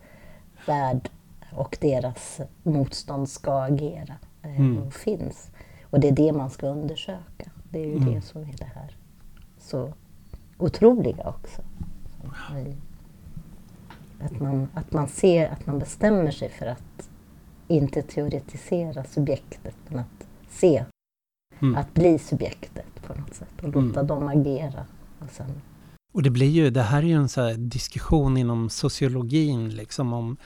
[0.68, 1.10] värld
[1.52, 4.92] och deras motstånd ska agera eh, mm.
[4.92, 5.50] finns.
[5.84, 7.52] Och det är det man ska undersöka.
[7.70, 8.14] Det är ju mm.
[8.14, 8.98] det som är det här
[9.60, 9.94] så
[10.58, 11.62] otroliga också.
[14.20, 17.10] Att man, att man ser, att man bestämmer sig för att
[17.68, 20.86] inte teoretisera subjektet, men att se,
[21.60, 21.76] mm.
[21.76, 24.08] att bli subjektet på något sätt och låta mm.
[24.08, 24.86] dem agera.
[25.20, 25.62] Och, sen...
[26.14, 30.38] och det blir ju, det här är ju en så diskussion inom sociologin, liksom om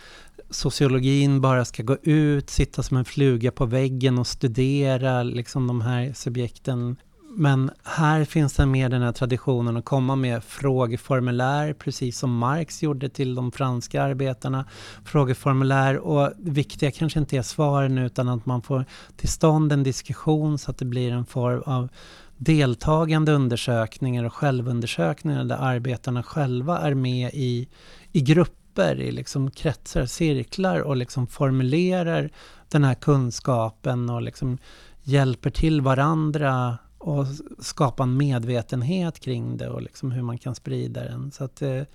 [0.49, 5.81] sociologin bara ska gå ut, sitta som en fluga på väggen och studera liksom de
[5.81, 6.95] här subjekten.
[7.31, 12.83] Men här finns det mer den här traditionen att komma med frågeformulär, precis som Marx
[12.83, 14.65] gjorde till de franska arbetarna.
[15.05, 18.85] Frågeformulär och det viktiga kanske inte är svaren utan att man får
[19.17, 21.89] till stånd en diskussion så att det blir en form av
[22.37, 27.67] deltagande undersökningar och självundersökningar där arbetarna själva är med i,
[28.11, 32.29] i grupper, i liksom kretsar, cirklar och liksom formulerar
[32.69, 34.57] den här kunskapen och liksom
[35.03, 37.25] hjälper till varandra och
[37.59, 41.31] skapa en medvetenhet kring det och liksom hur man kan sprida den.
[41.31, 41.85] Så att det,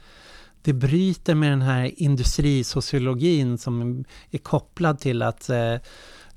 [0.63, 5.77] det bryter med den här industrisociologin som är kopplad till att eh,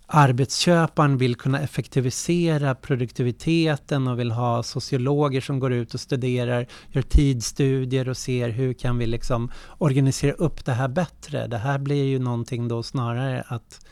[0.07, 7.01] arbetsköparen vill kunna effektivisera produktiviteten och vill ha sociologer som går ut och studerar, gör
[7.01, 11.47] tidsstudier och ser hur kan vi liksom organisera upp det här bättre.
[11.47, 13.85] Det här blir ju någonting då snarare att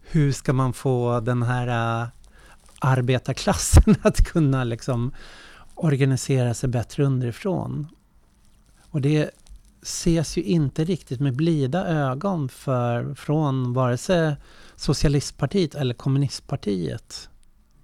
[0.00, 2.08] hur ska man få den här uh,
[2.80, 5.12] arbetarklassen att kunna liksom
[5.74, 7.88] organisera sig bättre underifrån.
[8.90, 9.30] Och det
[9.82, 14.36] ses ju inte riktigt med blida ögon för, från vare sig
[14.76, 17.28] Socialistpartiet eller Kommunistpartiet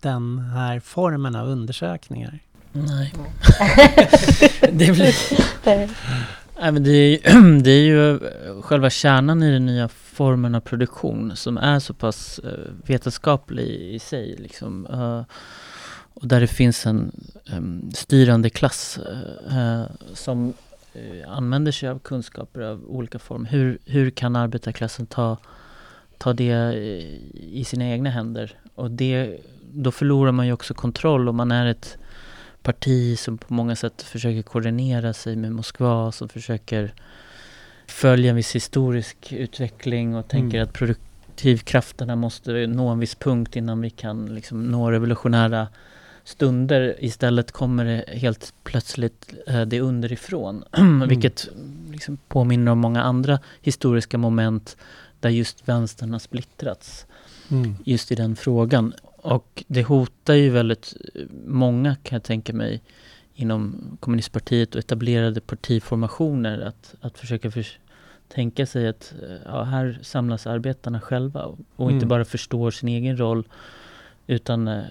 [0.01, 2.39] den här formen av undersökningar?
[2.73, 3.15] Nej.
[4.73, 5.15] det, blir,
[6.63, 8.19] Nej, men det, är, det är ju
[8.63, 12.51] själva kärnan i den nya formen av produktion som är så pass uh,
[12.87, 14.37] vetenskaplig i sig.
[14.37, 14.87] Liksom.
[14.87, 15.23] Uh,
[16.15, 17.13] och där det finns en
[17.57, 18.99] um, styrande klass
[19.53, 19.85] uh,
[20.15, 20.55] som
[21.27, 23.51] använder sig av kunskaper av olika former.
[23.51, 25.37] Hur, hur kan arbetarklassen ta
[26.23, 26.75] ta det
[27.35, 28.55] i sina egna händer.
[28.75, 29.39] Och det,
[29.73, 31.99] då förlorar man ju också kontroll om man är ett
[32.63, 36.95] parti som på många sätt försöker koordinera sig med Moskva, som försöker
[37.93, 40.69] följa en viss historisk utveckling och tänker mm.
[40.69, 45.69] att produktivkrafterna måste nå en viss punkt innan vi kan liksom nå revolutionära
[46.25, 46.97] stunder.
[46.99, 51.09] Istället kommer det helt plötsligt eh, det underifrån, mm.
[51.09, 51.49] vilket
[51.91, 54.77] liksom påminner om många andra historiska moment
[55.21, 57.07] där just vänstern har splittrats.
[57.51, 57.77] Mm.
[57.85, 58.93] Just i den frågan.
[59.17, 60.95] Och det hotar ju väldigt
[61.47, 62.83] många kan jag tänka mig
[63.35, 67.67] inom kommunistpartiet och etablerade partiformationer att, att försöka för,
[68.29, 69.15] tänka sig att
[69.45, 71.95] ja, här samlas arbetarna själva och, och mm.
[71.95, 73.49] inte bara förstår sin egen roll
[74.27, 74.85] utan eh,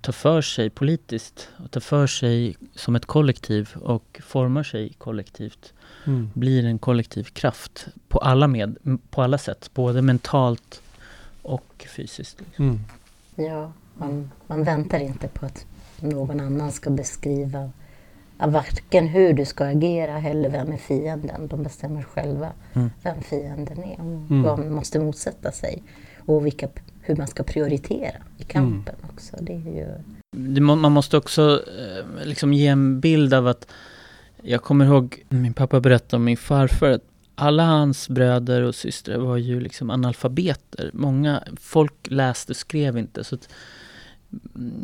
[0.00, 5.72] tar för sig politiskt och tar för sig som ett kollektiv och formar sig kollektivt
[6.04, 6.30] mm.
[6.34, 8.76] blir en kollektiv kraft på alla, med,
[9.10, 10.82] på alla sätt, både mentalt
[11.42, 12.40] och fysiskt.
[12.40, 12.64] Liksom.
[12.64, 12.80] Mm.
[13.36, 15.66] Ja, man, man väntar inte på att
[16.02, 17.70] någon annan ska beskriva
[18.46, 21.48] varken hur du ska agera eller vem är fienden.
[21.48, 22.90] De bestämmer själva mm.
[23.02, 24.42] vem fienden är och mm.
[24.42, 25.82] vad man måste motsätta sig.
[26.18, 26.68] Och vilka,
[27.00, 29.10] hur man ska prioritera i kampen mm.
[29.14, 29.36] också.
[29.40, 29.86] Det är ju...
[30.60, 33.66] Man måste också eh, liksom ge en bild av att
[34.42, 36.90] jag kommer ihåg min pappa berättade om min farfar.
[36.90, 40.90] Att alla hans bröder och systrar var ju liksom analfabeter.
[40.92, 43.24] Många folk läste och skrev inte.
[43.24, 43.38] Så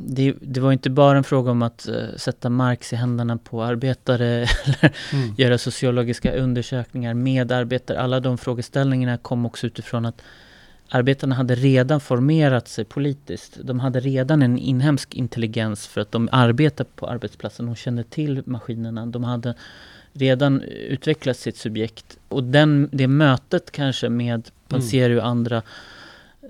[0.07, 3.63] det, det, var inte bara en fråga om att uh, sätta Marx i händerna på
[3.63, 4.27] arbetare
[4.65, 5.35] eller mm.
[5.39, 8.01] göra sociologiska undersökningar med arbetare.
[8.01, 10.23] Alla de frågeställningarna kom också utifrån att
[10.91, 13.59] arbetarna hade redan formerat sig politiskt.
[13.63, 17.67] De hade redan en inhemsk intelligens för att de arbetade på arbetsplatsen.
[17.67, 19.07] De kände till maskinerna.
[19.07, 19.55] De hade
[20.13, 22.19] redan utvecklat sitt subjekt.
[22.29, 25.63] Och den, det mötet kanske med Panseri och andra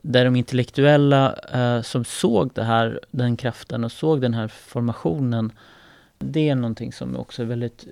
[0.07, 5.53] där de intellektuella eh, som såg det här, den kraften och såg den här formationen
[6.19, 7.87] Det är någonting som också är väldigt,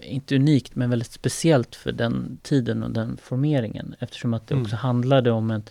[0.00, 3.94] inte unikt, men väldigt speciellt för den tiden och den formeringen.
[3.98, 4.78] Eftersom att det också mm.
[4.78, 5.62] handlade om en,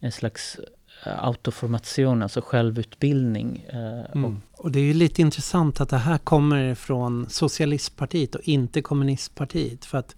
[0.00, 0.60] en slags
[1.04, 3.66] eh, autoformation, alltså självutbildning.
[3.68, 4.42] Eh, mm.
[4.52, 9.84] Och det är ju lite intressant att det här kommer från Socialistpartiet och inte Kommunistpartiet.
[9.84, 10.16] För att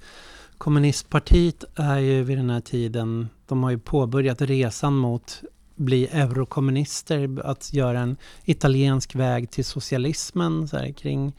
[0.58, 5.42] Kommunistpartiet är ju vid den här tiden, de har ju påbörjat resan mot
[5.76, 11.32] bli eurokommunister, att göra en italiensk väg till socialismen så här, kring,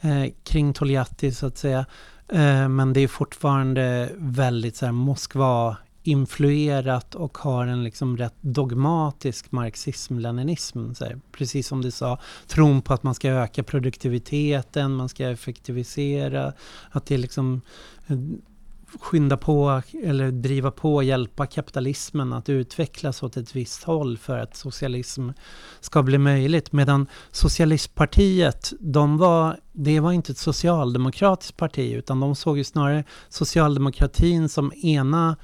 [0.00, 1.86] eh, kring Togliatti så att säga.
[2.28, 5.76] Eh, men det är fortfarande väldigt så här, Moskva
[6.06, 10.92] influerat och har en liksom rätt dogmatisk marxism-leninism.
[11.32, 16.52] Precis som du sa, tron på att man ska öka produktiviteten, man ska effektivisera,
[16.90, 17.95] att det är liksom eh,
[19.00, 24.38] skynda på eller driva på och hjälpa kapitalismen att utvecklas åt ett visst håll för
[24.38, 25.30] att socialism
[25.80, 26.72] ska bli möjligt.
[26.72, 33.04] Medan Socialistpartiet, de var, det var inte ett socialdemokratiskt parti utan de såg ju snarare
[33.28, 35.36] socialdemokratin som ena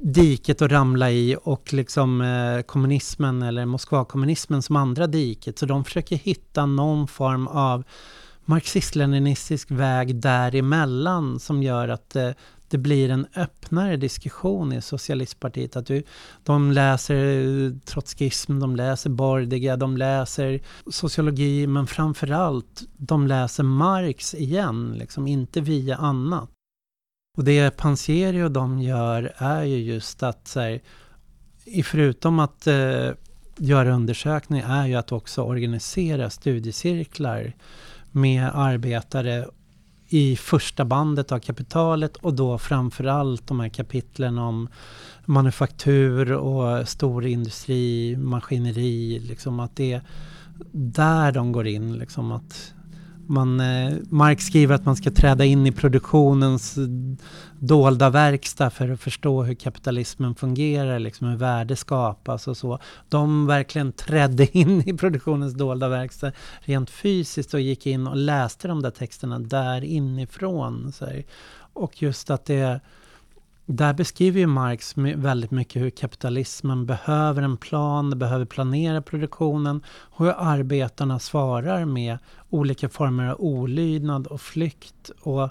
[0.00, 5.58] diket att ramla i och liksom eh, kommunismen eller Moskvakommunismen som andra diket.
[5.58, 7.84] Så de försöker hitta någon form av
[8.44, 12.34] marxist-leninistisk väg däremellan som gör att det,
[12.68, 15.76] det blir en öppnare diskussion i Socialistpartiet.
[15.76, 16.02] Att du,
[16.42, 24.34] de läser eh, trotskism, de läser Bordiga, de läser sociologi, men framförallt de läser Marx
[24.34, 26.50] igen, liksom inte via annat.
[27.38, 30.80] Och det Pansieri och de gör är ju just att, så här,
[31.84, 33.10] förutom att eh,
[33.56, 37.52] göra undersökningar, är ju att också organisera studiecirklar
[38.12, 39.46] med arbetare
[40.08, 44.68] i första bandet av kapitalet och då framförallt de här kapitlen om
[45.26, 50.02] manufaktur och storindustri, maskineri, liksom att det är
[50.72, 51.92] där de går in.
[51.92, 52.74] Liksom att
[53.26, 56.78] man, eh, Marx skriver att man ska träda in i produktionens
[57.58, 62.78] dolda verkstad för att förstå hur kapitalismen fungerar, liksom hur värde skapas och så.
[63.08, 68.68] De verkligen trädde in i produktionens dolda verkstad rent fysiskt och gick in och läste
[68.68, 70.92] de där texterna där inifrån.
[70.92, 71.24] Så här.
[71.72, 72.80] Och just att det
[73.72, 80.24] där beskriver ju Marx väldigt mycket hur kapitalismen behöver en plan, behöver planera produktionen och
[80.24, 82.18] hur arbetarna svarar med
[82.50, 85.10] olika former av olydnad och flykt.
[85.22, 85.50] Och,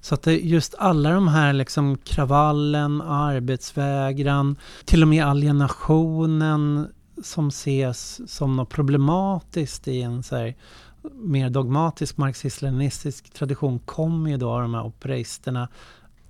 [0.00, 6.88] så att det, just alla de här liksom kravallen, arbetsvägran, till och med alienationen
[7.22, 10.54] som ses som något problematiskt i en så här,
[11.12, 15.68] mer dogmatisk marxist-leninistisk tradition kommer ju då av de här operisterna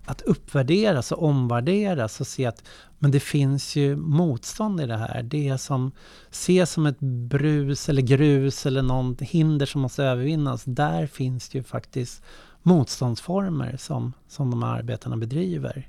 [0.06, 2.62] att uppvärderas och omvärderas och se att
[2.98, 5.22] men det finns ju motstånd i det här.
[5.22, 5.92] Det som
[6.30, 10.62] ses som ett brus eller grus eller något hinder som måste övervinnas.
[10.64, 12.22] Där finns det ju faktiskt
[12.62, 15.88] motståndsformer som, som de här arbetarna bedriver.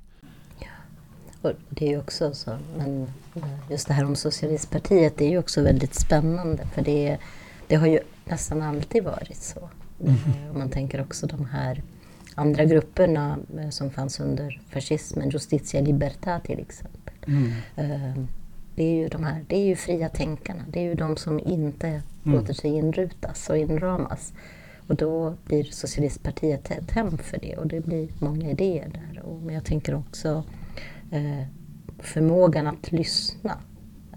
[0.60, 0.68] Ja.
[1.42, 3.08] Och det är ju också så, men
[3.70, 7.18] just det här om socialistpartiet det är ju också väldigt spännande för det,
[7.68, 9.70] det har ju nästan alltid varit så.
[10.04, 10.18] Mm.
[10.52, 11.84] Om man tänker också de här
[12.38, 17.14] andra grupperna eh, som fanns under fascismen, Justitia Libertà till exempel.
[17.28, 17.52] Mm.
[17.76, 18.28] Ehm,
[18.76, 21.40] det är ju de här, det är ju fria tänkarna, det är ju de som
[21.40, 22.02] inte mm.
[22.24, 24.34] låter sig inrutas och inramas.
[24.88, 29.22] Och då blir Socialistpartiet ett hem för det och det blir många idéer där.
[29.22, 30.44] Och, men jag tänker också
[31.12, 31.46] eh,
[32.00, 33.58] förmågan att lyssna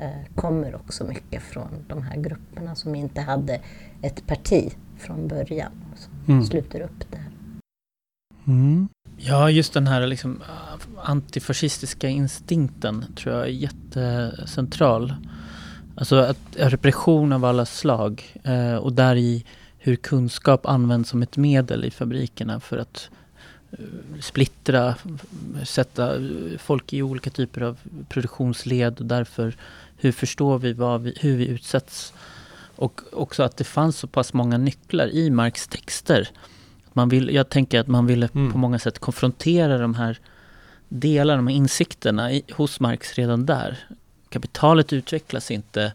[0.01, 3.61] eh, kommer också mycket från de här grupperna som inte hade
[4.03, 5.73] ett parti från början.
[5.97, 6.45] Som mm.
[6.45, 7.30] sluter upp där.
[8.51, 8.89] Mm.
[9.17, 15.15] Ja, just den här liksom, eh, antifascistiska instinkten tror jag är jättecentral.
[15.97, 19.45] Alltså att eh, repression av alla slag eh, och där i
[19.79, 23.11] hur kunskap används som ett medel i fabrikerna för att
[23.71, 23.79] eh,
[24.21, 24.95] splittra,
[25.65, 26.23] sätta eh,
[26.59, 27.79] folk i olika typer av
[28.09, 29.57] produktionsled och därför
[29.97, 32.13] hur förstår vi, vi hur vi utsätts.
[32.77, 36.29] Och också att det fanns så pass många nycklar i Marx texter
[36.93, 38.53] man vill, jag tänker att man ville mm.
[38.53, 40.19] på många sätt konfrontera de här
[40.89, 43.79] delarna, de här insikterna i, hos Marx redan där.
[44.29, 45.93] Kapitalet utvecklas inte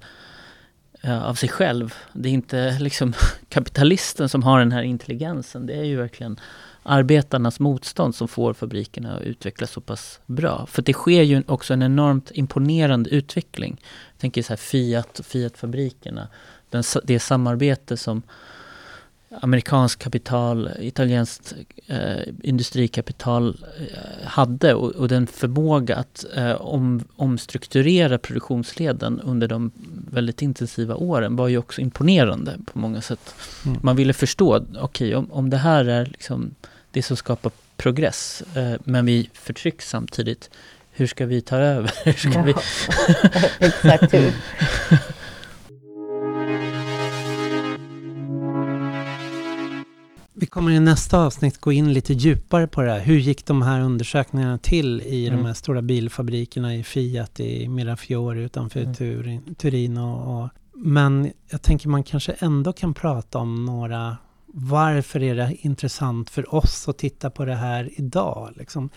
[1.05, 1.93] uh, av sig själv.
[2.13, 3.13] Det är inte liksom
[3.49, 5.65] kapitalisten som har den här intelligensen.
[5.65, 6.39] Det är ju verkligen
[6.83, 10.65] arbetarnas motstånd som får fabrikerna att utvecklas så pass bra.
[10.65, 13.81] För det sker ju också en enormt imponerande utveckling.
[14.11, 16.27] Jag tänker så här Fiat och Fiat-fabrikerna.
[17.03, 18.21] det samarbete som
[19.41, 21.53] amerikanskt kapital, italienskt
[21.87, 29.71] eh, industrikapital eh, hade och, och, den förmåga att eh, om, omstrukturera produktionsleden under de
[30.11, 33.35] väldigt intensiva åren var ju också imponerande på många sätt.
[33.65, 33.79] Mm.
[33.83, 36.55] Man ville förstå, okej okay, om, om det här är liksom
[36.91, 40.49] det som skapar progress, eh, men vi förtrycks samtidigt,
[40.91, 41.91] hur ska vi ta över?
[42.03, 42.55] hur ska vi...
[43.65, 44.33] Exakt hur.
[50.55, 52.99] Kommer i nästa avsnitt gå in lite djupare på det här.
[52.99, 55.39] Hur gick de här undersökningarna till i mm.
[55.39, 58.93] de här stora bilfabrikerna i Fiat i Mirafiori utanför mm.
[58.93, 65.23] Turin, Turin och, och, Men jag tänker man kanske ändå kan prata om några varför
[65.23, 68.53] är det intressant för oss att titta på det här idag?
[68.55, 68.89] Liksom?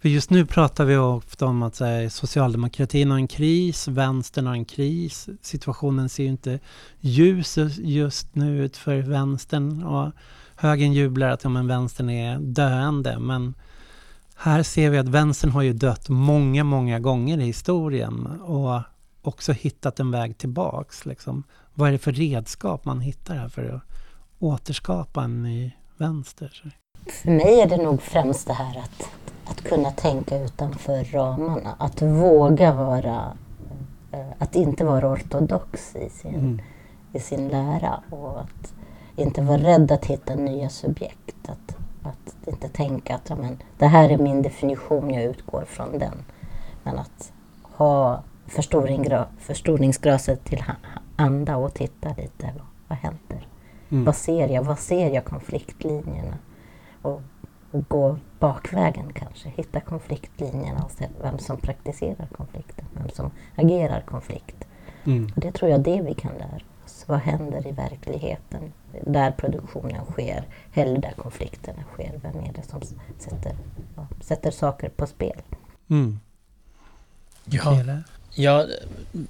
[0.00, 4.54] För just nu pratar vi ofta om att här, socialdemokratin har en kris, vänstern har
[4.54, 5.28] en kris.
[5.42, 6.58] Situationen ser ju inte
[7.00, 9.82] ljus just nu ut för vänstern.
[9.82, 10.12] Och
[10.56, 13.18] högern jublar att ja, men vänstern är döende.
[13.18, 13.54] Men
[14.36, 18.80] här ser vi att vänstern har ju dött många, många gånger i historien och
[19.22, 21.06] också hittat en väg tillbaks.
[21.06, 21.42] Liksom.
[21.74, 23.82] Vad är det för redskap man hittar här för att
[24.38, 26.74] återskapa en ny vänster?
[27.06, 29.10] För mig är det nog främst det här att,
[29.50, 31.74] att kunna tänka utanför ramarna.
[31.78, 33.36] Att våga vara,
[34.12, 36.62] eh, att inte vara ortodox i sin, mm.
[37.12, 38.75] i sin lära och att
[39.16, 41.48] inte vara rädd att hitta nya subjekt.
[41.48, 45.98] Att, att inte tänka att ja, men, det här är min definition, jag utgår från
[45.98, 46.24] den.
[46.82, 48.22] Men att ha
[49.38, 50.64] förstoringsglaset till
[51.16, 52.52] anda och titta lite.
[52.56, 53.48] Vad, vad händer?
[53.88, 54.04] Mm.
[54.04, 54.62] Vad ser jag?
[54.62, 56.38] Vad ser jag konfliktlinjerna?
[57.02, 57.22] Och,
[57.70, 59.48] och, gå bakvägen kanske.
[59.48, 62.84] Hitta konfliktlinjerna och se vem som praktiserar konflikten.
[62.92, 64.64] Vem som agerar konflikt.
[65.04, 65.32] Mm.
[65.36, 66.62] Och det tror jag det vi kan lära oss.
[67.06, 68.72] Vad händer i verkligheten?
[69.06, 70.44] Där produktionen sker,
[70.74, 72.20] eller där konflikterna sker.
[72.22, 72.80] Vem är det som
[73.18, 73.56] sätter,
[73.96, 75.42] ja, sätter saker på spel?
[75.90, 76.20] Mm.
[77.44, 77.82] Ja.
[78.38, 78.66] Ja,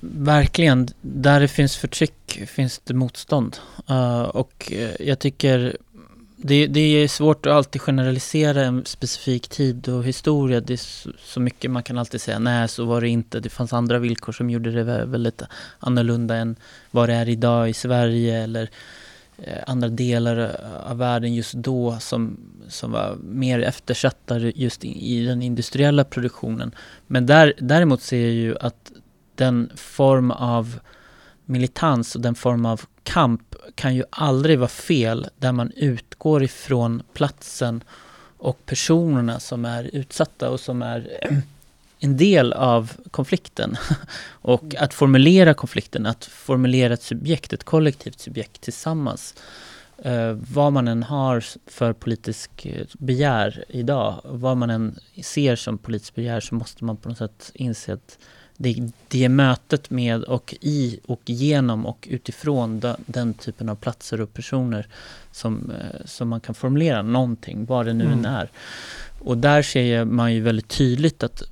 [0.00, 0.88] verkligen.
[1.00, 3.56] Där det finns förtryck finns det motstånd.
[3.90, 5.76] Uh, och uh, jag tycker
[6.46, 10.60] det, det, är svårt att alltid generalisera en specifik tid och historia.
[10.60, 13.40] Det är så, så, mycket man kan alltid säga, nej så var det inte.
[13.40, 15.42] Det fanns andra villkor som gjorde det väldigt
[15.78, 16.56] annorlunda än
[16.90, 18.70] vad det är idag i Sverige eller
[19.38, 25.42] eh, andra delar av världen just då som, som var mer eftersatta just i, den
[25.42, 26.74] industriella produktionen.
[27.06, 28.92] Men där, däremot ser jag ju att
[29.34, 30.78] den form av
[31.44, 37.02] militans och den form av kamp kan ju aldrig vara fel där man utgår ifrån
[37.12, 37.84] platsen
[38.38, 41.18] och personerna som är utsatta och som är
[41.98, 43.76] en del av konflikten.
[44.28, 44.76] och mm.
[44.78, 49.34] att formulera konflikten, att formulera ett subjekt, ett kollektivt subjekt tillsammans.
[50.06, 55.78] Uh, vad man än har för politisk eh, begär idag, vad man än ser som
[55.78, 58.18] politisk begär så måste man på något sätt inse att
[58.56, 64.20] det, det mötet med och i och genom och utifrån den, den typen av platser
[64.20, 64.86] och personer
[65.32, 68.24] som, uh, som man kan formulera någonting, vad det nu mm.
[68.24, 68.50] är.
[69.18, 71.42] Och där ser man ju väldigt tydligt att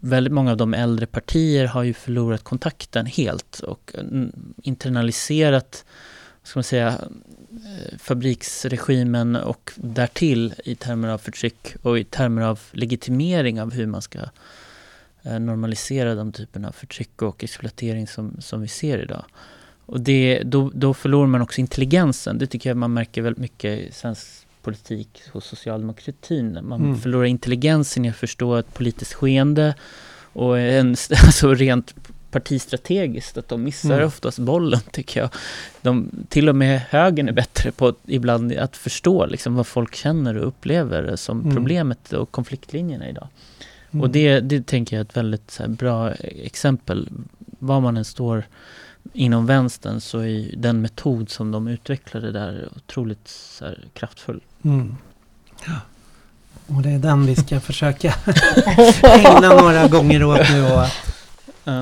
[0.00, 3.92] väldigt många av de äldre partier har ju förlorat kontakten helt och
[4.62, 5.84] internaliserat,
[6.42, 12.60] ska man säga, eh, fabriksregimen och därtill i termer av förtryck och i termer av
[12.72, 14.28] legitimering av hur man ska eh,
[15.22, 19.24] normalisera de typerna av förtryck och exploatering som, som vi ser idag.
[19.86, 22.38] Och det, då, då förlorar man också intelligensen.
[22.38, 26.58] Det tycker jag man märker väldigt mycket i svensk politik hos socialdemokratin.
[26.62, 26.98] Man mm.
[26.98, 29.74] förlorar intelligensen i att förstå ett politiskt skeende
[30.32, 31.94] och en, alltså rent
[32.30, 34.06] partistrategiskt att de missar mm.
[34.06, 35.30] oftast bollen tycker jag.
[35.82, 40.36] De, till och med högern är bättre på ibland att förstå liksom vad folk känner
[40.38, 41.54] och upplever som mm.
[41.54, 43.28] problemet och konfliktlinjerna idag.
[43.92, 44.02] Mm.
[44.02, 47.08] Och det, det tänker jag är ett väldigt här, bra exempel.
[47.58, 48.44] Var man än står
[49.12, 54.40] inom vänstern så är den metod som de utvecklade där otroligt så här, kraftfull.
[54.62, 54.96] Mm.
[55.66, 55.72] Ja.
[56.76, 58.14] Och det är den vi ska försöka
[59.02, 60.86] ägna några gånger åt nu och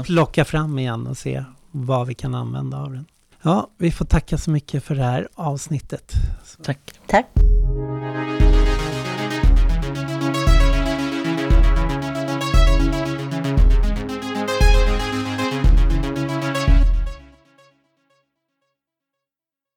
[0.05, 3.07] plocka fram igen och se vad vi kan använda av den.
[3.43, 6.13] Ja, vi får tacka så mycket för det här avsnittet.
[6.63, 6.79] Tack.
[7.07, 7.27] Tack.